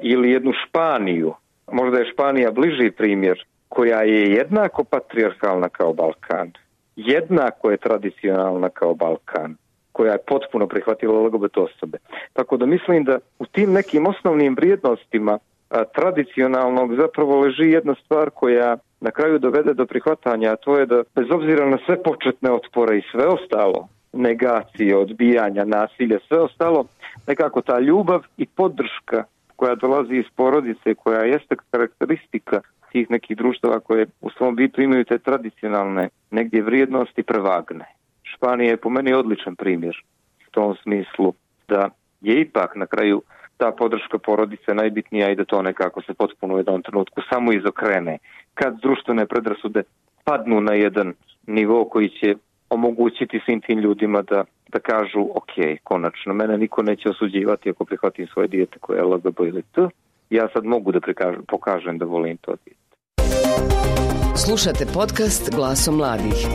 ili 0.02 0.32
jednu 0.32 0.52
Španiju, 0.67 1.34
možda 1.71 2.00
je 2.00 2.12
Španija 2.13 2.52
bliži 2.52 2.91
primjer, 2.91 3.45
koja 3.69 4.02
je 4.02 4.32
jednako 4.32 4.84
patriarhalna 4.84 5.69
kao 5.69 5.93
Balkan, 5.93 6.52
jednako 6.95 7.71
je 7.71 7.77
tradicionalna 7.77 8.69
kao 8.69 8.93
Balkan, 8.93 9.55
koja 9.91 10.12
je 10.12 10.25
potpuno 10.27 10.67
prihvatila 10.67 11.21
LGBT 11.21 11.58
osobe. 11.58 11.97
Tako 12.34 12.58
da 12.58 12.65
mislim 12.65 13.03
da 13.03 13.19
u 13.39 13.45
tim 13.45 13.71
nekim 13.71 14.08
osnovnim 14.08 14.55
vrijednostima 14.55 15.39
tradicionalnog 15.95 16.95
zapravo 16.95 17.39
leži 17.39 17.69
jedna 17.69 17.95
stvar 18.05 18.29
koja 18.29 18.77
na 18.99 19.12
kraju 19.12 19.39
dovede 19.39 19.73
do 19.73 19.86
prihvatanja, 19.86 20.51
a 20.51 20.55
to 20.55 20.79
je 20.79 20.86
da 20.86 21.03
bez 21.15 21.25
obzira 21.31 21.69
na 21.69 21.77
sve 21.86 22.03
početne 22.03 22.51
otpore 22.51 22.97
i 22.97 23.08
sve 23.12 23.27
ostalo, 23.27 23.88
negacije, 24.13 24.97
odbijanja, 24.97 25.65
nasilja, 25.65 26.19
sve 26.27 26.39
ostalo, 26.39 26.86
nekako 27.27 27.62
ta 27.62 27.79
ljubav 27.79 28.21
i 28.38 28.45
podrška 28.45 29.23
koja 29.55 29.75
dolazi 29.75 30.15
iz 30.15 30.25
porodice, 30.36 30.95
koja 30.95 31.19
jeste 31.19 31.55
karakteristika 31.71 32.62
tih 32.95 33.12
nekih 33.12 33.38
društava 33.38 33.79
koje 33.79 34.08
u 34.21 34.29
svom 34.29 34.55
bitu 34.55 34.81
imaju 34.81 35.03
te 35.03 35.17
tradicionalne 35.19 36.10
negdje 36.31 36.63
vrijednosti 36.63 37.23
prevagne. 37.23 37.86
Španija 38.23 38.69
je 38.69 38.77
po 38.77 38.89
meni 38.89 39.13
odličan 39.13 39.55
primjer 39.55 39.95
u 40.47 40.51
tom 40.51 40.75
smislu 40.84 41.34
da 41.67 41.89
je 42.21 42.41
ipak 42.41 42.75
na 42.75 42.86
kraju 42.86 43.21
ta 43.58 43.71
podrška 43.71 44.17
porodice 44.17 44.73
najbitnija 44.73 45.31
i 45.31 45.36
da 45.36 45.45
to 45.45 45.62
nekako 45.62 46.01
se 46.01 46.13
potpuno 46.13 46.55
u 46.55 46.58
jednom 46.58 46.81
trenutku 46.81 47.21
samo 47.29 47.53
izokrene. 47.53 48.17
Kad 48.53 48.79
društvene 48.81 49.25
predrasude 49.25 49.84
padnu 50.23 50.62
na 50.62 50.73
jedan 50.73 51.13
nivo 51.47 51.86
koji 51.86 52.10
će 52.10 52.36
omogućiti 52.69 53.41
svim 53.45 53.62
tim 53.62 53.79
ljudima 53.79 54.21
da, 54.21 54.43
da 54.67 54.79
kažu 54.79 55.21
ok, 55.21 55.53
konačno, 55.84 56.34
mene 56.34 56.58
niko 56.58 56.81
neće 56.84 57.10
osuđivati 57.10 57.69
ako 57.69 57.86
prihvatim 57.86 58.27
svoje 58.27 58.47
dijete 58.47 58.79
koje 58.79 58.97
je 58.97 59.03
LGB 59.03 59.39
ili 59.39 59.62
T, 59.62 59.88
ja 60.29 60.47
sad 60.53 60.65
mogu 60.65 60.91
da 60.91 60.99
prikažem, 60.99 61.43
pokažem 61.47 61.97
da 61.97 62.05
volim 62.05 62.38
to 62.38 62.55
dijete. 62.65 62.85
Slušate 64.38 64.86
podcast 64.86 65.50
Glasom 65.56 65.95
mladih. 65.95 66.48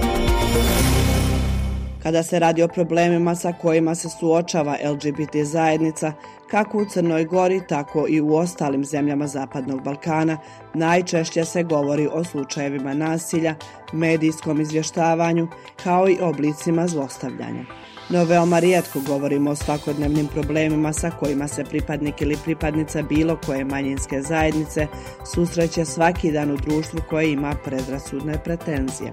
Kada 2.02 2.22
se 2.22 2.38
radi 2.38 2.62
o 2.62 2.68
problemima 2.68 3.34
sa 3.34 3.52
kojima 3.52 3.94
se 3.94 4.08
suočava 4.20 4.76
LGBT 4.92 5.36
zajednica, 5.44 6.12
kako 6.50 6.78
u 6.78 6.84
Crnoj 6.84 7.24
Gori, 7.24 7.60
tako 7.68 8.06
i 8.08 8.20
u 8.20 8.34
ostalim 8.34 8.84
zemljama 8.84 9.26
Zapadnog 9.26 9.82
Balkana, 9.82 10.38
najčešće 10.74 11.44
se 11.44 11.62
govori 11.62 12.08
o 12.12 12.24
slučajevima 12.24 12.94
nasilja, 12.94 13.54
medijskom 13.92 14.60
izvještavanju, 14.60 15.48
kao 15.82 16.08
i 16.08 16.18
oblicima 16.20 16.86
zlostavljanja. 16.86 17.64
No 18.10 18.24
veoma 18.24 18.58
rijetko 18.58 19.00
govorimo 19.06 19.50
o 19.50 19.56
svakodnevnim 19.56 20.26
problemima 20.26 20.92
sa 20.92 21.10
kojima 21.10 21.48
se 21.48 21.64
pripadnik 21.64 22.20
ili 22.20 22.36
pripadnica 22.44 23.02
bilo 23.02 23.36
koje 23.46 23.64
manjinske 23.64 24.22
zajednice 24.22 24.86
susreće 25.34 25.84
svaki 25.84 26.32
dan 26.32 26.50
u 26.50 26.56
društvu 26.56 27.00
koje 27.10 27.32
ima 27.32 27.54
predrasudne 27.64 28.38
pretenzije. 28.44 29.12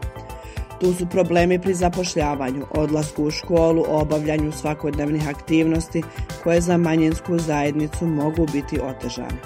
Tu 0.79 0.93
su 0.93 1.05
problemi 1.09 1.61
pri 1.61 1.73
zapošljavanju, 1.73 2.65
odlasku 2.71 3.23
u 3.23 3.31
školu, 3.31 3.83
obavljanju 3.87 4.51
svakodnevnih 4.51 5.29
aktivnosti 5.29 6.03
koje 6.43 6.61
za 6.61 6.77
manjinsku 6.77 7.39
zajednicu 7.39 8.05
mogu 8.05 8.45
biti 8.53 8.79
otežane. 8.79 9.37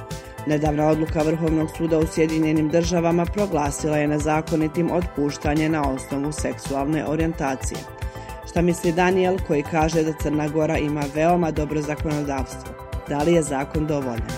Nedavna 0.48 0.88
odluka 0.88 1.22
Vrhovnog 1.22 1.70
suda 1.78 2.00
u 2.00 2.08
Sjedinjenim 2.08 2.70
državama 2.70 3.26
proglasila 3.26 3.98
je 3.98 4.08
nezakonitim 4.08 4.92
otpuštanje 4.92 5.70
na 5.70 5.92
osnovu 5.92 6.32
seksualne 6.32 7.06
orijentacije. 7.08 8.01
Šta 8.52 8.62
misli 8.62 8.92
Daniel 8.92 9.38
koji 9.48 9.64
kaže 9.64 10.04
da 10.04 10.14
Crna 10.14 10.48
Gora 10.48 10.78
ima 10.78 11.04
veoma 11.16 11.52
dobro 11.52 11.82
zakonodavstvo? 11.82 12.74
Da 13.10 13.18
li 13.18 13.34
je 13.34 13.42
zakon 13.42 13.88
dovoljan? 13.88 14.32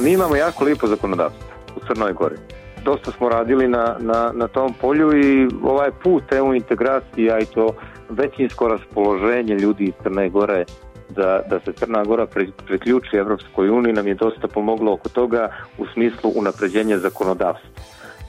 Mi 0.00 0.12
imamo 0.12 0.36
jako 0.36 0.64
lijepo 0.64 0.86
zakonodavstvo 0.86 1.46
u 1.76 1.80
Crnoj 1.86 2.12
Gori 2.12 2.36
dosta 2.84 3.10
smo 3.10 3.28
radili 3.28 3.68
na, 3.68 3.96
na, 4.00 4.32
na 4.34 4.48
tom 4.48 4.74
polju 4.80 5.18
i 5.18 5.48
ovaj 5.62 5.90
put 6.02 6.32
EU 6.32 6.54
integracija 6.54 7.38
i 7.38 7.44
to 7.44 7.74
većinsko 8.08 8.68
raspoloženje 8.68 9.54
ljudi 9.54 9.84
iz 9.84 9.94
Crne 10.02 10.28
Gore 10.28 10.64
da, 11.08 11.42
da 11.50 11.60
se 11.60 11.72
Crna 11.72 12.04
Gora 12.04 12.26
priključi 12.66 13.16
Evropskoj 13.16 13.70
uniji 13.70 13.92
nam 13.92 14.06
je 14.06 14.14
dosta 14.14 14.48
pomoglo 14.48 14.92
oko 14.92 15.08
toga 15.08 15.48
u 15.78 15.86
smislu 15.94 16.32
unapređenja 16.34 16.98
zakonodavstva. 16.98 17.70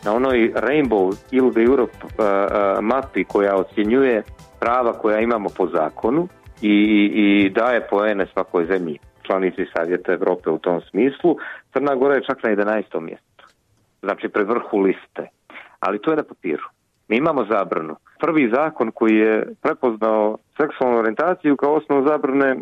Na 0.06 0.14
onoj 0.14 0.54
Rainbow 0.56 1.16
ili 1.32 1.64
Europe 1.64 1.98
mapi 2.82 3.24
koja 3.24 3.56
ocjenjuje 3.56 4.24
prava 4.60 4.94
koja 4.94 5.20
imamo 5.20 5.50
po 5.58 5.68
zakonu 5.68 6.28
i, 6.62 6.76
i 7.16 7.50
daje 7.50 7.88
poene 7.90 8.26
svakoj 8.34 8.66
zemlji 8.66 9.00
članici 9.32 9.66
Savjeta 9.76 10.12
Europe 10.14 10.50
u 10.50 10.58
tom 10.58 10.82
smislu. 10.82 11.36
Crna 11.74 11.96
Gora 11.96 12.16
je 12.16 12.24
čak 12.24 12.44
na 12.44 12.50
11. 12.50 13.00
mjestu. 13.00 13.46
Znači 14.02 14.30
pred 14.30 14.48
vrhu 14.48 14.80
liste. 14.80 15.28
Ali 15.80 16.02
to 16.02 16.12
je 16.12 16.18
na 16.18 16.24
papiru. 16.24 16.64
Mi 17.08 17.18
imamo 17.18 17.46
zabranu. 17.46 17.96
Prvi 18.20 18.52
zakon 18.54 18.92
koji 18.92 19.16
je 19.16 19.54
prepoznao 19.62 20.38
seksualnu 20.58 20.98
orientaciju 20.98 21.58
kao 21.58 21.74
osnovu 21.74 22.08
zabrane 22.08 22.56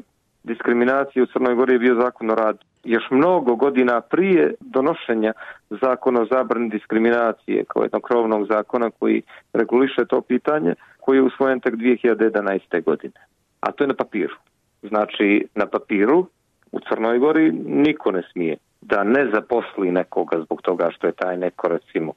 diskriminacije 0.43 1.23
u 1.23 1.25
Crnoj 1.25 1.56
Gori 1.56 1.73
je 1.73 1.80
bio 1.80 1.95
zakon 2.02 2.32
o 2.32 2.36
radu. 2.36 2.65
Još 2.84 3.04
mnogo 3.12 3.56
godina 3.56 4.02
prije 4.02 4.54
donošenja 4.60 5.34
zakona 5.70 6.22
o 6.22 6.26
zabrani 6.26 6.70
diskriminacije 6.70 7.63
kao 7.68 7.84
jednog 7.84 8.02
krovnog 8.02 8.48
zakona 8.48 8.89
koji 9.00 9.22
reguliše 9.54 10.06
to 10.10 10.22
pitanje, 10.22 10.74
koji 11.00 11.18
je 11.18 11.24
usvojen 11.24 11.60
tek 11.60 11.74
2011. 11.74 12.84
godine. 12.84 13.20
A 13.60 13.72
to 13.72 13.84
je 13.84 13.88
na 13.88 13.94
papiru. 13.94 14.36
Znači, 14.82 15.48
na 15.56 15.65
papiru 15.65 16.28
u 16.72 16.80
Crnoj 16.80 17.20
Gori 17.20 17.52
niko 17.65 18.12
ne 18.12 18.24
smije 18.32 18.58
da 18.82 19.04
ne 19.04 19.30
zaposli 19.34 19.92
nekoga 19.92 20.42
zbog 20.46 20.62
toga 20.62 20.89
što 20.92 21.08
je 21.08 21.13
taj 21.13 21.38
neko 21.38 21.68
recimo 21.68 22.13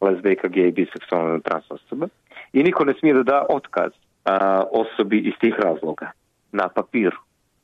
lezbejka, 0.00 0.48
gej, 0.48 0.72
biseksualna 0.72 1.40
trans 1.40 1.70
osoba 1.70 2.06
i 2.52 2.62
niko 2.62 2.84
ne 2.84 2.94
smije 3.00 3.14
da 3.14 3.22
da 3.22 3.46
otkaz 3.48 3.92
osobi 4.70 5.18
iz 5.18 5.32
tih 5.40 5.54
razloga 5.58 6.10
na 6.52 6.68
papiru. 6.68 7.16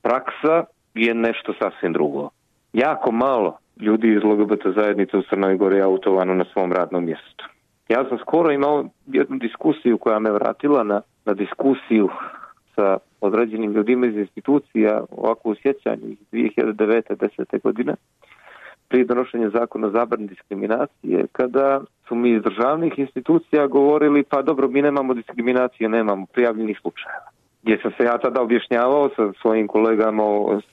Praksa 0.02 0.64
je 0.94 1.14
nešto 1.14 1.54
sasvim 1.58 1.92
drugo. 1.92 2.30
Jako 2.72 3.12
malo 3.12 3.58
ljudi 3.80 4.08
iz 4.08 4.22
LGBT 4.24 4.66
zajednice 4.76 5.16
u 5.16 5.22
Crnoj 5.22 5.56
Gori 5.56 5.76
je 5.76 5.82
autovano 5.82 6.34
na 6.34 6.44
svom 6.52 6.72
radnom 6.72 7.04
mjestu. 7.04 7.44
Ja 7.88 8.04
sam 8.08 8.18
skoro 8.18 8.52
imao 8.52 8.84
jednu 9.06 9.38
diskusiju 9.38 9.98
koja 9.98 10.18
me 10.18 10.30
vratila 10.30 10.82
na, 10.82 11.00
na 11.24 11.34
diskusiju 11.34 12.08
sa 12.74 12.98
određenim 13.20 13.72
ljudima 13.72 14.06
iz 14.06 14.16
institucija 14.16 15.04
ovako 15.10 15.50
u 15.50 15.54
sjećanju 15.54 16.06
iz 16.08 16.18
2009. 16.32 17.02
10. 17.16 17.62
godine 17.62 17.94
prije 18.92 19.04
donošenja 19.04 19.50
zakona 19.50 19.86
o 19.86 19.90
zabrani 19.90 20.26
diskriminacije, 20.26 21.26
kada 21.32 21.80
su 22.08 22.14
mi 22.14 22.30
iz 22.30 22.42
državnih 22.42 22.98
institucija 22.98 23.66
govorili 23.66 24.22
pa 24.22 24.42
dobro, 24.42 24.68
mi 24.68 24.82
nemamo 24.82 25.14
diskriminacije, 25.14 25.88
nemamo 25.88 26.26
prijavljenih 26.26 26.78
slučajeva. 26.80 27.31
Gdje 27.62 27.78
sam 27.82 27.92
se 27.96 28.04
ja 28.04 28.18
tada 28.18 28.42
objašnjavao 28.42 29.10
sa 29.16 29.32
svojim 29.40 29.68
kolegama, 29.68 30.22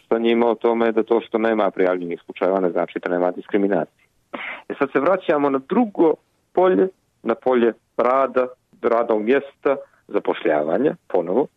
sa 0.10 0.18
njima 0.18 0.48
o 0.48 0.56
tome 0.56 0.92
da 0.92 1.04
to 1.04 1.22
što 1.22 1.38
nema 1.38 1.72
prijavljenih 1.72 2.20
slučajeva 2.26 2.60
ne 2.60 2.72
znači 2.72 3.00
da 3.00 3.12
nema 3.12 3.32
diskriminacije. 3.32 4.06
E 4.70 4.74
sad 4.80 4.92
se 4.92 5.00
vraćamo 5.00 5.50
na 5.50 5.60
drugo 5.70 6.14
polje, 6.54 6.88
na 7.24 7.36
polje 7.36 7.74
rada, 7.98 8.48
radnog 8.82 9.22
mjesta, 9.22 9.76
zapošljavanja, 10.08 10.96
ponovo, 11.08 11.48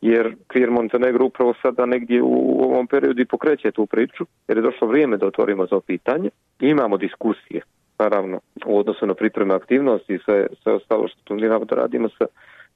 jer 0.00 0.36
Kvir 0.46 0.70
Montenegro 0.70 1.24
upravo 1.24 1.54
sada 1.62 1.86
negdje 1.86 2.22
u 2.22 2.62
ovom 2.62 2.86
periodu 2.86 3.22
i 3.22 3.26
pokreće 3.26 3.70
tu 3.70 3.86
priču, 3.86 4.26
jer 4.48 4.58
je 4.58 4.62
došlo 4.62 4.88
vrijeme 4.88 5.16
da 5.16 5.26
otvorimo 5.26 5.66
za 5.66 5.80
pitanje. 5.86 6.30
Imamo 6.60 6.96
diskusije, 6.96 7.62
naravno, 7.98 8.40
u 8.66 8.78
odnosu 8.78 9.06
na 9.06 9.14
pripreme 9.14 9.54
aktivnosti 9.54 10.14
i 10.14 10.18
sve, 10.24 10.46
sve 10.62 10.72
ostalo 10.72 11.08
što 11.08 11.18
planiramo 11.26 11.64
da 11.64 11.76
radimo 11.76 12.08
sa 12.08 12.26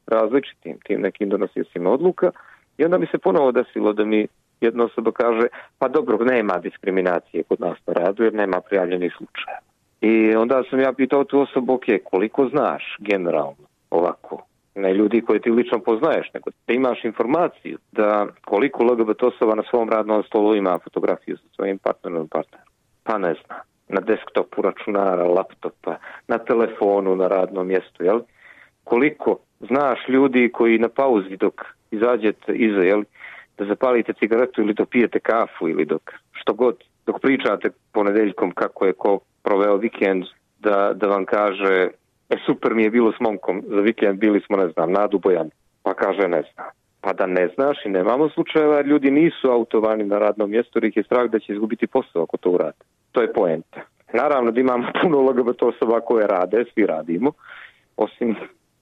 različitim 0.07 0.79
tim 0.85 1.01
nekim 1.01 1.29
donosiocima 1.29 1.91
odluka. 1.91 2.31
I 2.79 2.85
onda 2.85 2.99
mi 2.99 3.07
se 3.07 3.19
ponovo 3.19 3.53
desilo 3.53 3.93
da 3.93 4.05
mi 4.05 4.27
jedna 4.61 4.85
osoba 4.85 5.13
kaže, 5.13 5.47
pa 5.79 5.89
dobro, 5.89 6.25
nema 6.25 6.59
diskriminacije 6.59 7.43
kod 7.43 7.61
nas 7.61 7.79
na 7.87 7.93
radu 7.93 8.25
jer 8.25 8.35
nema 8.35 8.61
prijavljenih 8.61 9.13
slučaja. 9.17 9.59
I 10.01 10.37
onda 10.37 10.63
sam 10.71 10.81
ja 10.81 10.93
pitao 10.93 11.25
tu 11.25 11.41
osobu, 11.41 11.75
ok, 11.75 11.85
koliko 12.05 12.49
znaš 12.49 12.97
generalno 12.99 13.67
ovako 13.91 14.43
ne 14.75 14.95
ljudi 14.95 15.21
koje 15.21 15.41
ti 15.41 15.51
lično 15.51 15.79
poznaješ, 15.79 16.31
nego 16.35 16.51
da 16.67 16.73
imaš 16.73 17.05
informaciju 17.05 17.79
da 17.93 18.27
koliko 18.45 18.85
LGBT 18.85 19.23
osoba 19.23 19.55
na 19.55 19.63
svom 19.71 19.89
radnom 19.91 20.23
stolu 20.23 20.57
ima 20.57 20.79
fotografiju 20.85 21.37
sa 21.37 21.45
svojim 21.57 21.79
partnerom 21.79 22.29
partnerom. 22.29 22.67
Pa 23.03 23.19
ne 23.19 23.35
zna. 23.45 23.57
Na 23.89 24.01
desktopu 24.01 24.63
računara, 24.63 25.25
laptopa, 25.25 25.97
na 26.29 26.39
telefonu, 26.39 27.17
na 27.17 27.29
radnom 27.29 27.67
mjestu, 27.67 28.05
jel? 28.05 28.21
Koliko 28.85 29.39
znaš 29.67 30.09
ljudi 30.09 30.51
koji 30.53 30.79
na 30.79 30.89
pauzi 30.89 31.37
dok 31.37 31.55
izađete 31.91 32.53
iza, 32.53 32.81
jel? 32.81 33.03
Da 33.59 33.65
zapalite 33.65 34.13
cigaretu 34.13 34.63
ili 34.63 34.75
da 34.75 34.85
pijete 34.85 35.21
kafu 35.21 35.69
ili 35.69 35.85
dok 35.85 36.13
što 36.33 36.53
god, 36.53 36.77
dok 37.07 37.21
pričate 37.21 37.71
ponedeljkom 37.93 38.51
kako 38.51 38.87
je 38.87 38.93
ko 38.93 39.19
proveo 39.43 39.77
vikend, 39.77 40.25
da, 40.59 40.93
da 40.95 41.07
vam 41.07 41.25
kaže 41.25 41.89
E 42.33 42.37
super 42.47 42.75
mi 42.75 42.83
je 42.83 42.91
bilo 42.91 43.13
s 43.13 43.21
momkom, 43.21 43.63
za 43.69 43.81
vikend 43.81 44.19
bili 44.19 44.41
smo, 44.41 44.57
ne 44.57 44.69
znam, 44.69 44.93
na 44.93 45.07
Dubojan. 45.07 45.51
Pa 45.83 45.95
kaže 45.95 46.29
ne 46.29 46.43
znam. 46.53 46.67
Pa 47.01 47.13
da 47.13 47.27
ne 47.27 47.49
znaš 47.55 47.77
i 47.85 47.89
nemamo 47.89 48.29
slučajeva 48.29 48.81
ljudi 48.81 49.11
nisu 49.11 49.51
autovani 49.51 50.05
na 50.05 50.19
radnom 50.19 50.51
mjestu 50.51 50.79
jer 50.79 50.85
ih 50.85 50.97
je 50.97 51.03
strah 51.03 51.31
da 51.31 51.39
će 51.39 51.53
izgubiti 51.53 51.87
posao 51.87 52.23
ako 52.23 52.37
to 52.37 52.51
urade. 52.51 52.79
To 53.13 53.21
je 53.21 53.33
poenta. 53.33 53.81
Naravno 54.13 54.51
da 54.51 54.61
imamo 54.61 54.87
puno 55.03 55.21
LGBT 55.21 55.63
osoba 55.63 56.01
koje 56.01 56.27
rade, 56.27 56.65
svi 56.75 56.87
radimo, 56.87 57.33
osim 57.97 58.37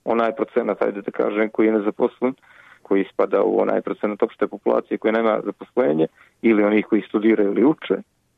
onaj 0.04 0.32
procenat, 0.36 0.82
ajde 0.82 1.00
da 1.00 1.10
kažem, 1.10 1.48
koji 1.48 1.66
je 1.66 1.72
nezaposlen, 1.72 2.34
koji 2.82 3.04
spada 3.12 3.42
u 3.42 3.60
onaj 3.60 3.80
procenat 3.80 4.22
opšte 4.22 4.46
populacije 4.46 4.98
koji 4.98 5.12
nema 5.12 5.40
zaposlenje 5.44 6.06
ili 6.42 6.64
onih 6.64 6.86
koji 6.86 7.02
studiraju 7.08 7.50
ili 7.50 7.64
uče. 7.64 7.96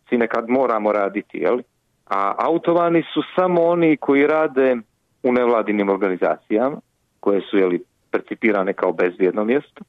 Svi 0.09 0.18
nekad 0.18 0.48
moramo 0.48 0.92
raditi, 0.92 1.38
jel? 1.38 1.59
A 2.07 2.35
autovani 2.38 3.03
su 3.14 3.22
samo 3.37 3.62
oni 3.62 3.96
koji 3.96 4.27
rade 4.27 4.77
u 5.22 5.33
nevladinim 5.33 5.88
organizacijama 5.88 6.77
koje 7.20 7.40
su 7.40 7.59
jeli, 7.59 7.83
percipirane 8.11 8.72
kao 8.72 8.92
bezvjedno 8.92 9.44
mjesto 9.44 9.85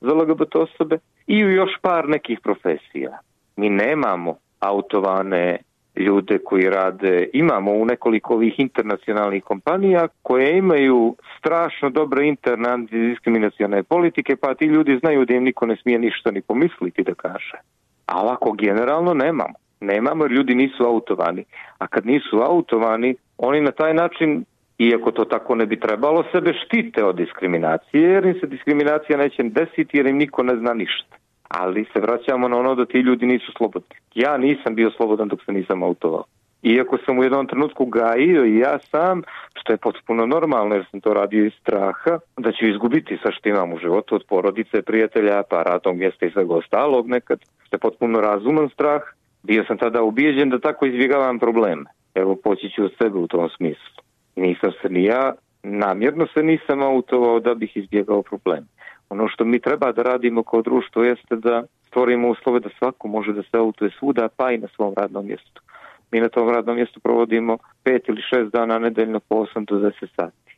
za 0.00 0.14
LGBT 0.14 0.56
osobe 0.56 0.98
i 1.26 1.44
u 1.44 1.50
još 1.50 1.70
par 1.82 2.08
nekih 2.08 2.40
profesija. 2.40 3.18
Mi 3.56 3.70
nemamo 3.70 4.36
autovane 4.60 5.58
ljude 5.96 6.38
koji 6.38 6.70
rade, 6.70 7.28
imamo 7.32 7.72
u 7.72 7.84
nekoliko 7.84 8.34
ovih 8.34 8.60
internacionalnih 8.60 9.44
kompanija 9.44 10.08
koje 10.22 10.58
imaju 10.58 11.16
strašno 11.38 11.90
dobre 11.90 12.26
interne 12.26 12.68
antidiskriminacione 12.68 13.82
politike, 13.82 14.36
pa 14.36 14.54
ti 14.54 14.64
ljudi 14.64 14.98
znaju 14.98 15.24
da 15.24 15.34
im 15.34 15.44
niko 15.44 15.66
ne 15.66 15.76
smije 15.76 15.98
ništa 15.98 16.30
ni 16.30 16.40
pomisliti 16.40 17.02
da 17.02 17.14
kaže. 17.14 17.58
A 18.06 18.20
ovako 18.20 18.52
generalno 18.52 19.14
nemamo. 19.14 19.54
Nemamo 19.80 20.24
jer 20.24 20.32
ljudi 20.32 20.54
nisu 20.54 20.84
autovani. 20.84 21.44
A 21.78 21.86
kad 21.86 22.06
nisu 22.06 22.36
autovani, 22.42 23.14
oni 23.38 23.60
na 23.60 23.70
taj 23.70 23.94
način 23.94 24.44
iako 24.78 25.10
to 25.10 25.24
tako 25.24 25.54
ne 25.54 25.66
bi 25.66 25.80
trebalo, 25.80 26.24
sebe 26.32 26.52
štite 26.64 27.04
od 27.04 27.16
diskriminacije, 27.16 28.02
jer 28.02 28.26
im 28.26 28.34
se 28.40 28.46
diskriminacija 28.46 29.18
neće 29.18 29.42
desiti 29.42 29.96
jer 29.96 30.06
im 30.06 30.16
niko 30.16 30.42
ne 30.42 30.56
zna 30.56 30.74
ništa. 30.74 31.16
Ali 31.58 31.84
se 31.92 32.00
vraćamo 32.00 32.48
na 32.48 32.58
ono 32.58 32.74
da 32.74 32.86
ti 32.86 32.98
ljudi 32.98 33.26
nisu 33.26 33.52
slobodni. 33.56 33.96
Ja 34.14 34.36
nisam 34.36 34.74
bio 34.74 34.90
slobodan 34.90 35.28
dok 35.28 35.44
se 35.44 35.52
nisam 35.52 35.82
autovao. 35.82 36.24
Iako 36.62 36.98
sam 37.06 37.18
u 37.18 37.22
jednom 37.22 37.46
trenutku 37.46 37.86
gajio 37.86 38.44
i 38.44 38.58
ja 38.58 38.78
sam, 38.78 39.22
što 39.54 39.72
je 39.72 39.76
potpuno 39.76 40.26
normalno 40.26 40.74
jer 40.74 40.84
sam 40.90 41.00
to 41.00 41.14
radio 41.14 41.44
iz 41.44 41.52
straha, 41.60 42.18
da 42.36 42.52
ću 42.52 42.68
izgubiti 42.68 43.18
sa 43.22 43.30
što 43.32 43.48
imam 43.48 43.72
u 43.72 43.78
životu 43.78 44.14
od 44.14 44.24
porodice, 44.28 44.82
prijatelja, 44.82 45.42
pa 45.50 45.62
radnog 45.62 45.96
mjesta 45.96 46.26
i 46.26 46.32
ostalog 46.48 47.08
nekad. 47.08 47.38
Što 47.66 47.76
je 47.76 47.80
potpuno 47.80 48.20
razuman 48.20 48.68
strah. 48.68 49.02
Bio 49.42 49.64
sam 49.64 49.78
tada 49.78 50.02
ubijeđen 50.02 50.50
da 50.50 50.58
tako 50.58 50.86
izbjegavam 50.86 51.38
probleme. 51.38 51.84
Evo 52.14 52.36
poći 52.44 52.70
ću 52.70 52.84
od 52.84 52.92
sebe 53.02 53.18
u 53.18 53.26
tom 53.26 53.48
smislu. 53.56 54.02
Nisam 54.36 54.70
se 54.82 54.88
ni 54.88 55.04
ja, 55.04 55.34
namjerno 55.62 56.26
se 56.34 56.42
nisam 56.42 56.82
autovao 56.82 57.40
da 57.40 57.54
bih 57.54 57.76
izbjegao 57.76 58.22
problem. 58.22 58.64
Ono 59.08 59.28
što 59.28 59.44
mi 59.44 59.60
treba 59.60 59.92
da 59.92 60.02
radimo 60.02 60.42
kao 60.42 60.62
društvo 60.62 61.02
jeste 61.02 61.36
da 61.36 61.62
stvorimo 61.86 62.28
uslove 62.28 62.60
da 62.60 62.68
svako 62.78 63.08
može 63.08 63.32
da 63.32 63.42
se 63.42 63.56
autuje 63.58 63.90
svuda, 63.98 64.28
pa 64.36 64.52
i 64.52 64.58
na 64.58 64.68
svom 64.76 64.94
radnom 64.96 65.26
mjestu. 65.26 65.62
Mi 66.10 66.20
na 66.20 66.28
tom 66.28 66.48
radnom 66.48 66.76
mjestu 66.76 67.00
provodimo 67.00 67.58
pet 67.82 68.08
ili 68.08 68.22
šest 68.22 68.52
dana 68.52 68.78
nedeljno 68.78 69.20
po 69.20 69.34
8 69.34 69.66
do 69.66 69.76
10 69.76 69.92
sati. 70.16 70.56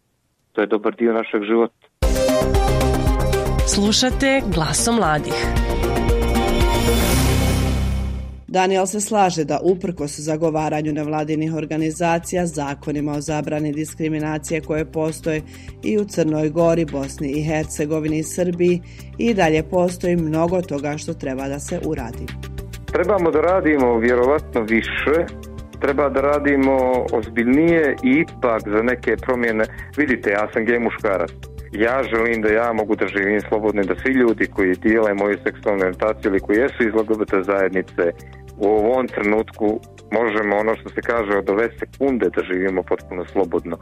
To 0.52 0.61
je 0.61 0.66
dobar 0.66 0.94
dio 0.94 1.12
našeg 1.12 1.42
života. 1.42 1.87
Slušate 3.74 4.42
glasom 4.54 4.96
mladih. 4.96 5.35
Daniel 8.48 8.87
se 8.87 9.00
slaže 9.00 9.44
da 9.44 9.61
uprkos 9.62 10.18
zagovaranju 10.18 10.92
nevladinih 10.92 11.54
organizacija, 11.54 12.46
zakonima 12.46 13.12
o 13.12 13.20
zabrani 13.20 13.72
diskriminacije 13.72 14.61
koje 14.61 14.85
postoje 14.85 15.42
i 15.82 15.98
u 15.98 16.04
Crnoj 16.04 16.48
Gori, 16.50 16.85
Bosni 16.85 17.28
i 17.30 17.42
Hercegovini 17.42 18.18
i 18.18 18.22
Srbiji 18.22 18.82
i 19.18 19.35
dalje 19.35 19.62
postoji 19.62 20.16
mnogo 20.16 20.62
toga 20.62 20.98
što 20.98 21.14
treba 21.14 21.48
da 21.48 21.59
se 21.59 21.80
uradi. 21.85 22.26
Trebamo 22.92 23.30
da 23.30 23.40
radimo 23.40 23.98
vjerovatno 23.98 24.61
više, 24.61 25.26
treba 25.80 26.09
da 26.09 26.20
radimo 26.20 26.76
ozbiljnije 27.12 27.96
i 28.04 28.11
ipak 28.11 28.62
za 28.66 28.82
neke 28.82 29.16
promjene. 29.16 29.64
Vidite, 29.96 30.30
ja 30.30 30.48
sam 30.52 30.64
gej 30.64 30.78
muškarac. 30.78 31.56
Ja 31.72 32.02
želim 32.02 32.42
da 32.42 32.48
ja 32.48 32.72
mogu 32.72 32.96
da 32.96 33.07
živim 33.07 33.40
slobodno 33.40 33.83
da 33.83 33.94
svi 33.94 34.12
ljudi 34.12 34.46
koji 34.46 34.74
dijele 34.74 35.14
moju 35.14 35.37
seksualnu 35.44 35.81
orientaciju 35.81 36.31
ili 36.31 36.40
koji 36.40 36.57
jesu 36.57 36.83
iz 36.83 36.94
LGBT 36.94 37.35
zajednice 37.42 38.12
u 38.59 38.66
ovom 38.68 39.07
trenutku 39.09 39.81
možemo 40.11 40.57
ono 40.57 40.76
što 40.76 40.88
se 40.88 41.00
kaže 41.00 41.38
od 41.38 41.50
ove 41.50 41.68
sekunde 41.79 42.26
da 42.37 42.42
živimo 42.52 42.83
potpuno 42.83 43.24
slobodno. 43.24 43.76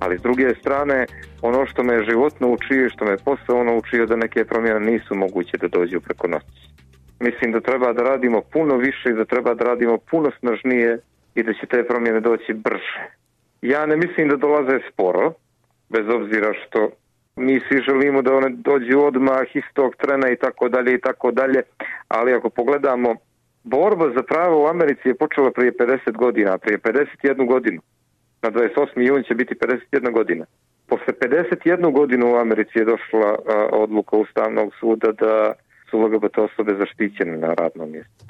Ali 0.00 0.18
s 0.18 0.22
druge 0.22 0.54
strane, 0.60 1.06
ono 1.42 1.66
što 1.66 1.82
me 1.82 2.04
život 2.04 2.40
naučio 2.40 2.86
i 2.86 2.90
što 2.90 3.04
me 3.04 3.16
posao 3.16 3.64
naučio 3.64 4.06
da 4.06 4.16
neke 4.16 4.44
promjene 4.44 4.80
nisu 4.80 5.14
moguće 5.14 5.56
da 5.56 5.68
dođu 5.68 6.00
preko 6.00 6.28
noći. 6.28 6.66
Mislim 7.20 7.52
da 7.52 7.60
treba 7.60 7.92
da 7.92 8.02
radimo 8.02 8.40
puno 8.52 8.76
više 8.76 9.10
i 9.10 9.18
da 9.20 9.24
treba 9.24 9.54
da 9.54 9.64
radimo 9.64 9.98
puno 10.10 10.30
snažnije 10.38 10.98
i 11.34 11.42
da 11.42 11.52
će 11.52 11.66
te 11.66 11.84
promjene 11.84 12.20
doći 12.20 12.52
brže. 12.52 13.00
Ja 13.62 13.86
ne 13.86 13.96
mislim 13.96 14.28
da 14.28 14.36
dolaze 14.36 14.78
sporo, 14.92 15.32
bez 15.88 16.08
obzira 16.08 16.52
što 16.52 16.90
mi 17.36 17.60
svi 17.68 17.82
želimo 17.88 18.22
da 18.22 18.36
one 18.36 18.48
dođu 18.50 19.00
odmah 19.00 19.46
istog 19.54 19.96
trena 19.96 20.30
i 20.30 20.36
tako 20.36 20.68
dalje 20.68 20.94
i 20.94 21.00
tako 21.00 21.30
dalje, 21.30 21.62
ali 22.08 22.34
ako 22.34 22.50
pogledamo 22.50 23.14
borba 23.64 24.10
za 24.16 24.22
pravo 24.22 24.62
u 24.62 24.66
Americi 24.66 25.08
je 25.08 25.14
počela 25.14 25.50
prije 25.50 25.72
50 25.72 26.16
godina, 26.16 26.58
prije 26.58 26.78
51 26.78 27.46
godinu. 27.46 27.80
Na 28.42 28.50
28. 28.50 29.00
jun 29.00 29.22
će 29.22 29.34
biti 29.34 29.54
51 29.54 30.12
godina. 30.12 30.44
Posle 30.88 31.14
51 31.22 31.92
godinu 31.92 32.32
u 32.32 32.36
Americi 32.36 32.78
je 32.78 32.84
došla 32.84 33.36
odluka 33.72 34.16
Ustavnog 34.16 34.74
suda 34.80 35.12
da 35.12 35.52
su 35.90 36.00
LGBT 36.00 36.38
osobe 36.38 36.74
zaštićene 36.78 37.36
na 37.36 37.54
radnom 37.54 37.90
mjestu. 37.90 38.24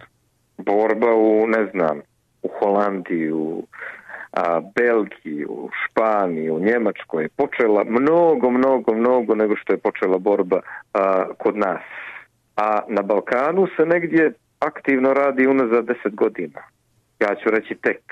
Borba 0.58 1.14
u, 1.14 1.46
ne 1.46 1.66
znam, 1.72 2.00
u 2.42 2.48
Holandiji, 2.48 3.32
u 3.32 3.62
a, 4.36 4.60
Belgiji, 4.74 5.44
u 5.48 5.70
Španiji, 5.84 6.50
u 6.50 6.60
Njemačkoj 6.60 7.24
je 7.24 7.28
počela 7.28 7.84
mnogo, 7.84 8.50
mnogo, 8.50 8.94
mnogo 8.94 9.34
nego 9.34 9.56
što 9.56 9.72
je 9.72 9.78
počela 9.78 10.18
borba 10.18 10.60
a, 10.92 11.24
kod 11.38 11.56
nas. 11.56 11.82
A 12.56 12.80
na 12.88 13.02
Balkanu 13.02 13.66
se 13.76 13.86
negdje 13.86 14.32
aktivno 14.58 15.14
radi 15.14 15.46
unazad 15.46 15.84
deset 15.84 16.14
godina. 16.14 16.60
Ja 17.20 17.34
ću 17.34 17.50
reći 17.50 17.74
tek. 17.74 18.02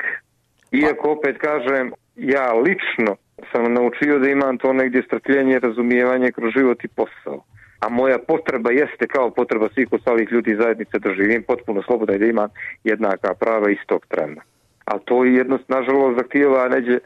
Iako 0.72 1.10
opet 1.10 1.38
kažem, 1.38 1.92
ja 2.16 2.52
lično 2.52 3.16
sam 3.52 3.72
naučio 3.72 4.18
da 4.18 4.28
imam 4.30 4.58
to 4.58 4.72
negdje 4.72 5.02
strpljenje, 5.02 5.58
razumijevanje 5.58 6.32
kroz 6.32 6.52
život 6.56 6.84
i 6.84 6.88
posao. 6.88 7.44
A 7.80 7.88
moja 7.88 8.18
potreba 8.18 8.70
jeste 8.70 9.06
kao 9.06 9.30
potreba 9.30 9.68
svih 9.74 9.88
ostalih 9.90 10.28
ljudi 10.32 10.56
zajednice 10.60 10.98
da 10.98 11.14
živim 11.14 11.42
potpuno 11.42 11.82
slobodno 11.82 12.14
i 12.14 12.18
da 12.18 12.26
imam 12.26 12.48
jednaka 12.84 13.34
prava 13.34 13.70
istog 13.70 14.06
trena. 14.08 14.42
A 14.84 14.98
to 14.98 15.24
je 15.24 15.34
jednost, 15.34 15.68
nažalost, 15.68 16.18
zahtijeva 16.18 16.68
neđe 16.68 16.98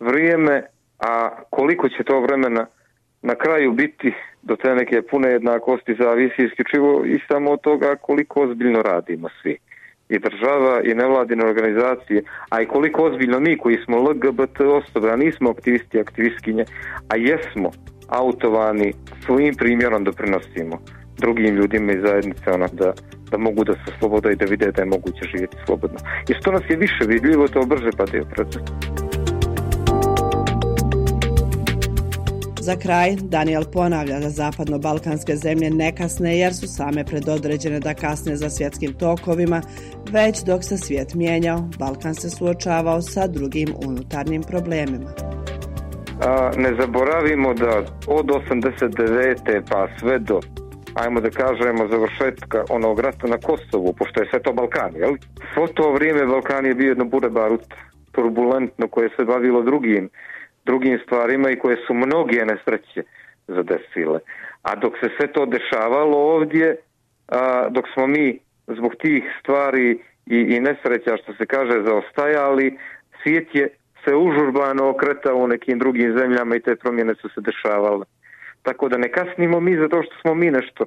vrijeme, 0.00 0.62
a 0.98 1.30
koliko 1.50 1.88
će 1.88 2.04
to 2.04 2.20
vremena 2.20 2.66
na 3.22 3.34
kraju 3.34 3.72
biti 3.72 4.12
do 4.42 4.56
te 4.56 4.74
neke 4.74 5.02
pune 5.02 5.28
jednakosti 5.28 5.96
zavisi 5.98 6.42
isključivo 6.44 7.04
i 7.04 7.20
samo 7.28 7.50
od 7.50 7.60
toga 7.60 7.96
koliko 7.96 8.40
ozbiljno 8.42 8.82
radimo 8.82 9.28
svi. 9.42 9.56
I 10.08 10.18
država 10.18 10.80
i 10.84 10.94
nevladine 10.94 11.44
organizacije, 11.46 12.22
a 12.48 12.62
i 12.62 12.66
koliko 12.66 13.02
ozbiljno 13.02 13.40
mi 13.40 13.58
koji 13.58 13.76
smo 13.84 13.98
LGBT 13.98 14.60
osobe, 14.60 15.10
a 15.10 15.16
nismo 15.16 15.50
aktivisti 15.50 15.96
i 15.96 16.00
aktivistkinje, 16.00 16.64
a 17.08 17.16
jesmo 17.16 17.70
autovani 18.08 18.92
svojim 19.24 19.54
primjerom 19.54 20.04
doprinosimo 20.04 20.78
drugim 21.18 21.54
ljudima 21.54 21.92
iz 21.92 22.02
zajednice 22.06 22.50
ona 22.50 22.68
da, 22.72 22.92
da 23.30 23.38
mogu 23.38 23.64
da 23.64 23.72
se 23.72 23.98
sloboda 23.98 24.30
i 24.30 24.36
da 24.36 24.44
vide 24.44 24.72
da 24.72 24.82
je 24.82 24.86
moguće 24.86 25.24
živjeti 25.32 25.56
slobodno. 25.66 25.98
I 26.28 26.34
što 26.40 26.52
nas 26.52 26.62
je 26.70 26.76
više 26.76 27.04
vidljivo, 27.06 27.48
to 27.48 27.66
brže 27.66 27.90
padaju 27.96 28.24
proces. 28.34 28.62
Za 32.64 32.76
kraj, 32.76 33.16
Daniel 33.20 33.64
ponavlja 33.72 34.18
da 34.20 34.30
zapadno-balkanske 34.30 35.36
zemlje 35.36 35.70
ne 35.70 35.96
kasne 35.96 36.38
jer 36.38 36.54
su 36.54 36.66
same 36.68 37.04
predodređene 37.04 37.80
da 37.80 37.94
kasne 37.94 38.36
za 38.36 38.50
svjetskim 38.50 38.92
tokovima, 38.92 39.62
već 40.10 40.44
dok 40.44 40.64
se 40.64 40.78
svijet 40.78 41.14
mijenjao, 41.14 41.68
Balkan 41.78 42.14
se 42.14 42.30
suočavao 42.30 43.02
sa 43.02 43.26
drugim 43.26 43.68
unutarnjim 43.86 44.42
problemima. 44.42 45.10
A, 46.20 46.50
ne 46.56 46.70
zaboravimo 46.80 47.54
da 47.54 47.84
od 48.06 48.26
89. 48.26 49.62
pa 49.70 49.88
sve 50.00 50.18
do 50.18 50.40
ajmo 50.94 51.20
da 51.20 51.30
kažemo 51.30 51.88
završetka 51.88 52.64
onog 52.70 53.00
rata 53.00 53.26
na 53.26 53.38
Kosovu, 53.38 53.92
pošto 53.98 54.20
je 54.20 54.28
sve 54.30 54.42
to 54.42 54.52
Balkan, 54.52 54.94
jel? 54.96 55.16
Svo 55.54 55.66
to 55.66 55.92
vrijeme 55.92 56.26
Balkan 56.26 56.66
je 56.66 56.74
bio 56.74 56.88
jedno 56.88 57.04
bude 57.04 57.28
barut 57.28 57.74
turbulentno 58.12 58.88
koje 58.88 59.08
se 59.16 59.24
bavilo 59.24 59.62
drugim 59.62 60.10
drugim 60.66 60.98
stvarima 61.06 61.50
i 61.50 61.58
koje 61.58 61.76
su 61.86 61.94
mnoge 61.94 62.44
nesreće 62.44 63.02
zadesile. 63.48 64.18
A 64.62 64.74
dok 64.74 64.92
se 65.00 65.08
sve 65.16 65.32
to 65.32 65.46
dešavalo 65.46 66.18
ovdje, 66.18 66.76
a, 67.28 67.68
dok 67.70 67.84
smo 67.94 68.06
mi 68.06 68.38
zbog 68.66 68.92
tih 69.02 69.24
stvari 69.40 69.98
i, 70.26 70.36
i 70.36 70.60
nesreća 70.60 71.16
što 71.22 71.34
se 71.34 71.46
kaže 71.46 71.82
zaostajali, 71.82 72.78
svijet 73.22 73.54
je 73.54 73.68
se 74.04 74.14
užurbano 74.14 74.88
okretao 74.88 75.36
u 75.36 75.46
nekim 75.46 75.78
drugim 75.78 76.18
zemljama 76.18 76.56
i 76.56 76.60
te 76.60 76.76
promjene 76.76 77.14
su 77.14 77.28
se 77.28 77.40
dešavale. 77.40 78.04
Tako 78.64 78.88
da 78.88 78.98
ne 78.98 79.08
kasnimo 79.12 79.60
mi 79.60 79.76
zato 79.76 80.02
što 80.02 80.14
smo 80.20 80.34
mi 80.34 80.50
nešto 80.50 80.84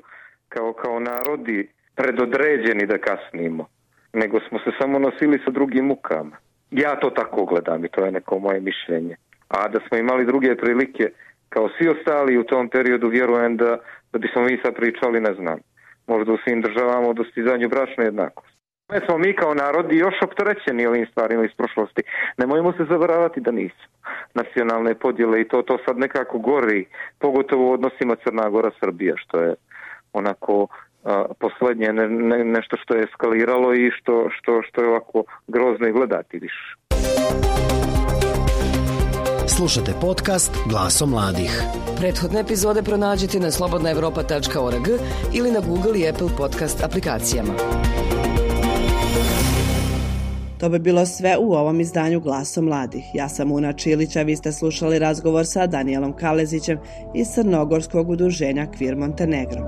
kao, 0.50 0.74
kao 0.74 1.00
narodi 1.00 1.70
predodređeni 1.96 2.86
da 2.86 2.98
kasnimo, 2.98 3.66
nego 4.14 4.40
smo 4.40 4.60
se 4.60 4.72
samo 4.80 5.00
nosili 5.00 5.42
sa 5.46 5.52
drugim 5.52 5.86
mukama. 5.86 6.36
Ja 6.72 7.00
to 7.00 7.10
tako 7.10 7.46
gledam 7.46 7.86
i 7.86 7.90
to 7.90 8.06
je 8.06 8.12
neko 8.12 8.40
moje 8.40 8.60
mišljenje 8.60 9.16
a 9.48 9.68
da 9.68 9.80
smo 9.88 9.98
imali 9.98 10.26
druge 10.26 10.56
prilike 10.56 11.12
kao 11.50 11.70
svi 11.78 11.90
ostali 11.90 12.38
u 12.38 12.44
tom 12.44 12.70
periodu 12.70 13.08
vjerujem 13.08 13.58
da, 13.58 13.78
da 14.14 14.20
bismo 14.20 14.42
mi 14.42 14.60
sad 14.64 14.76
pričali, 14.76 15.22
ne 15.22 15.34
znam, 15.34 15.60
možda 16.08 16.34
u 16.34 16.38
svim 16.44 16.62
državama 16.62 17.10
o 17.10 17.14
dostizanju 17.14 17.70
bračne 17.70 18.04
jednakosti. 18.06 18.57
Ne 18.92 19.00
smo 19.06 19.18
mi 19.18 19.36
kao 19.36 19.54
narodi 19.54 19.98
još 19.98 20.16
opterećeni 20.24 20.86
ovim 20.86 21.06
stvarima 21.12 21.46
iz 21.46 21.52
prošlosti. 21.58 22.02
Nemojmo 22.38 22.72
se 22.72 22.86
zavaravati 22.90 23.42
da 23.42 23.52
nismo. 23.52 23.88
Nacionalne 24.34 24.96
podjele 24.96 25.42
i 25.42 25.48
to, 25.48 25.62
to 25.62 25.78
sad 25.86 25.98
nekako 25.98 26.38
gori, 26.38 26.86
pogotovo 27.20 27.70
u 27.70 27.74
odnosima 27.74 28.16
Crna 28.24 28.50
Gora 28.50 28.72
Srbija, 28.80 29.16
što 29.18 29.40
je 29.40 29.56
onako 30.14 30.68
a, 31.04 31.26
poslednje 31.40 31.94
ne, 31.94 32.10
ne, 32.10 32.46
nešto 32.46 32.78
što 32.78 32.96
je 32.96 33.04
eskaliralo 33.04 33.74
i 33.74 33.92
što, 33.92 34.30
što, 34.30 34.62
što 34.68 34.82
je 34.82 34.90
ovako 34.90 35.24
grozno 35.48 35.88
i 35.88 35.92
gledati 35.92 36.40
više. 36.40 36.76
Slušate 39.58 39.92
podcast 40.02 40.52
Glaso 40.70 41.06
mladih. 41.06 41.62
Prethodne 42.00 42.40
epizode 42.40 42.84
pronađite 42.84 43.40
na 43.40 43.52
slobodnaevropa.org 43.52 44.88
ili 45.34 45.52
na 45.52 45.60
Google 45.60 46.00
i 46.00 46.10
Apple 46.10 46.30
podcast 46.38 46.84
aplikacijama. 46.84 47.54
To 50.60 50.70
bi 50.70 50.80
bilo 50.80 51.06
sve 51.06 51.38
u 51.38 51.54
ovom 51.54 51.80
izdanju 51.80 52.20
Glaso 52.20 52.62
mladih. 52.62 53.04
Ja 53.14 53.30
sam 53.30 53.52
Una 53.52 53.74
Čilić, 53.74 54.16
a 54.16 54.22
vi 54.22 54.36
ste 54.36 54.52
slušali 54.52 55.00
razgovor 55.00 55.46
sa 55.46 55.68
Danielom 55.68 56.14
Kalezićem 56.14 56.78
iz 57.16 57.28
Crnogorskog 57.28 58.10
udruženja 58.10 58.68
Kvir 58.78 58.96
Montenegro. 58.96 59.62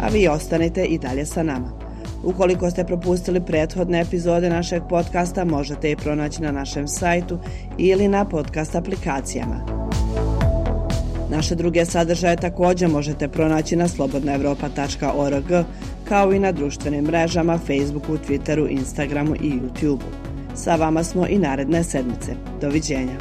A 0.00 0.08
vi 0.12 0.28
ostanite 0.28 0.84
i 0.84 0.98
dalje 0.98 1.26
sa 1.26 1.42
nama. 1.42 1.72
Ukoliko 2.24 2.70
ste 2.70 2.84
propustili 2.84 3.40
prethodne 3.40 4.00
epizode 4.00 4.50
našeg 4.50 4.82
podcasta, 4.88 5.44
možete 5.44 5.90
i 5.90 5.96
pronaći 5.96 6.42
na 6.42 6.52
našem 6.52 6.88
sajtu 6.88 7.38
ili 7.78 8.08
na 8.08 8.24
podcast 8.24 8.74
aplikacijama. 8.74 9.87
Naše 11.30 11.54
druge 11.54 11.84
sadržaje 11.84 12.36
također 12.36 12.88
možete 12.88 13.28
pronaći 13.28 13.76
na 13.76 13.88
slobodnaevropa.org, 13.88 15.64
kao 16.04 16.32
i 16.32 16.38
na 16.38 16.52
društvenim 16.52 17.04
mrežama 17.04 17.58
Facebooku, 17.58 18.16
Twitteru, 18.28 18.70
Instagramu 18.70 19.34
i 19.34 19.52
YouTubeu. 19.52 20.28
Sa 20.54 20.76
vama 20.76 21.04
smo 21.04 21.26
i 21.26 21.38
naredne 21.38 21.84
sedmice. 21.84 22.32
Doviđenja. 22.60 23.18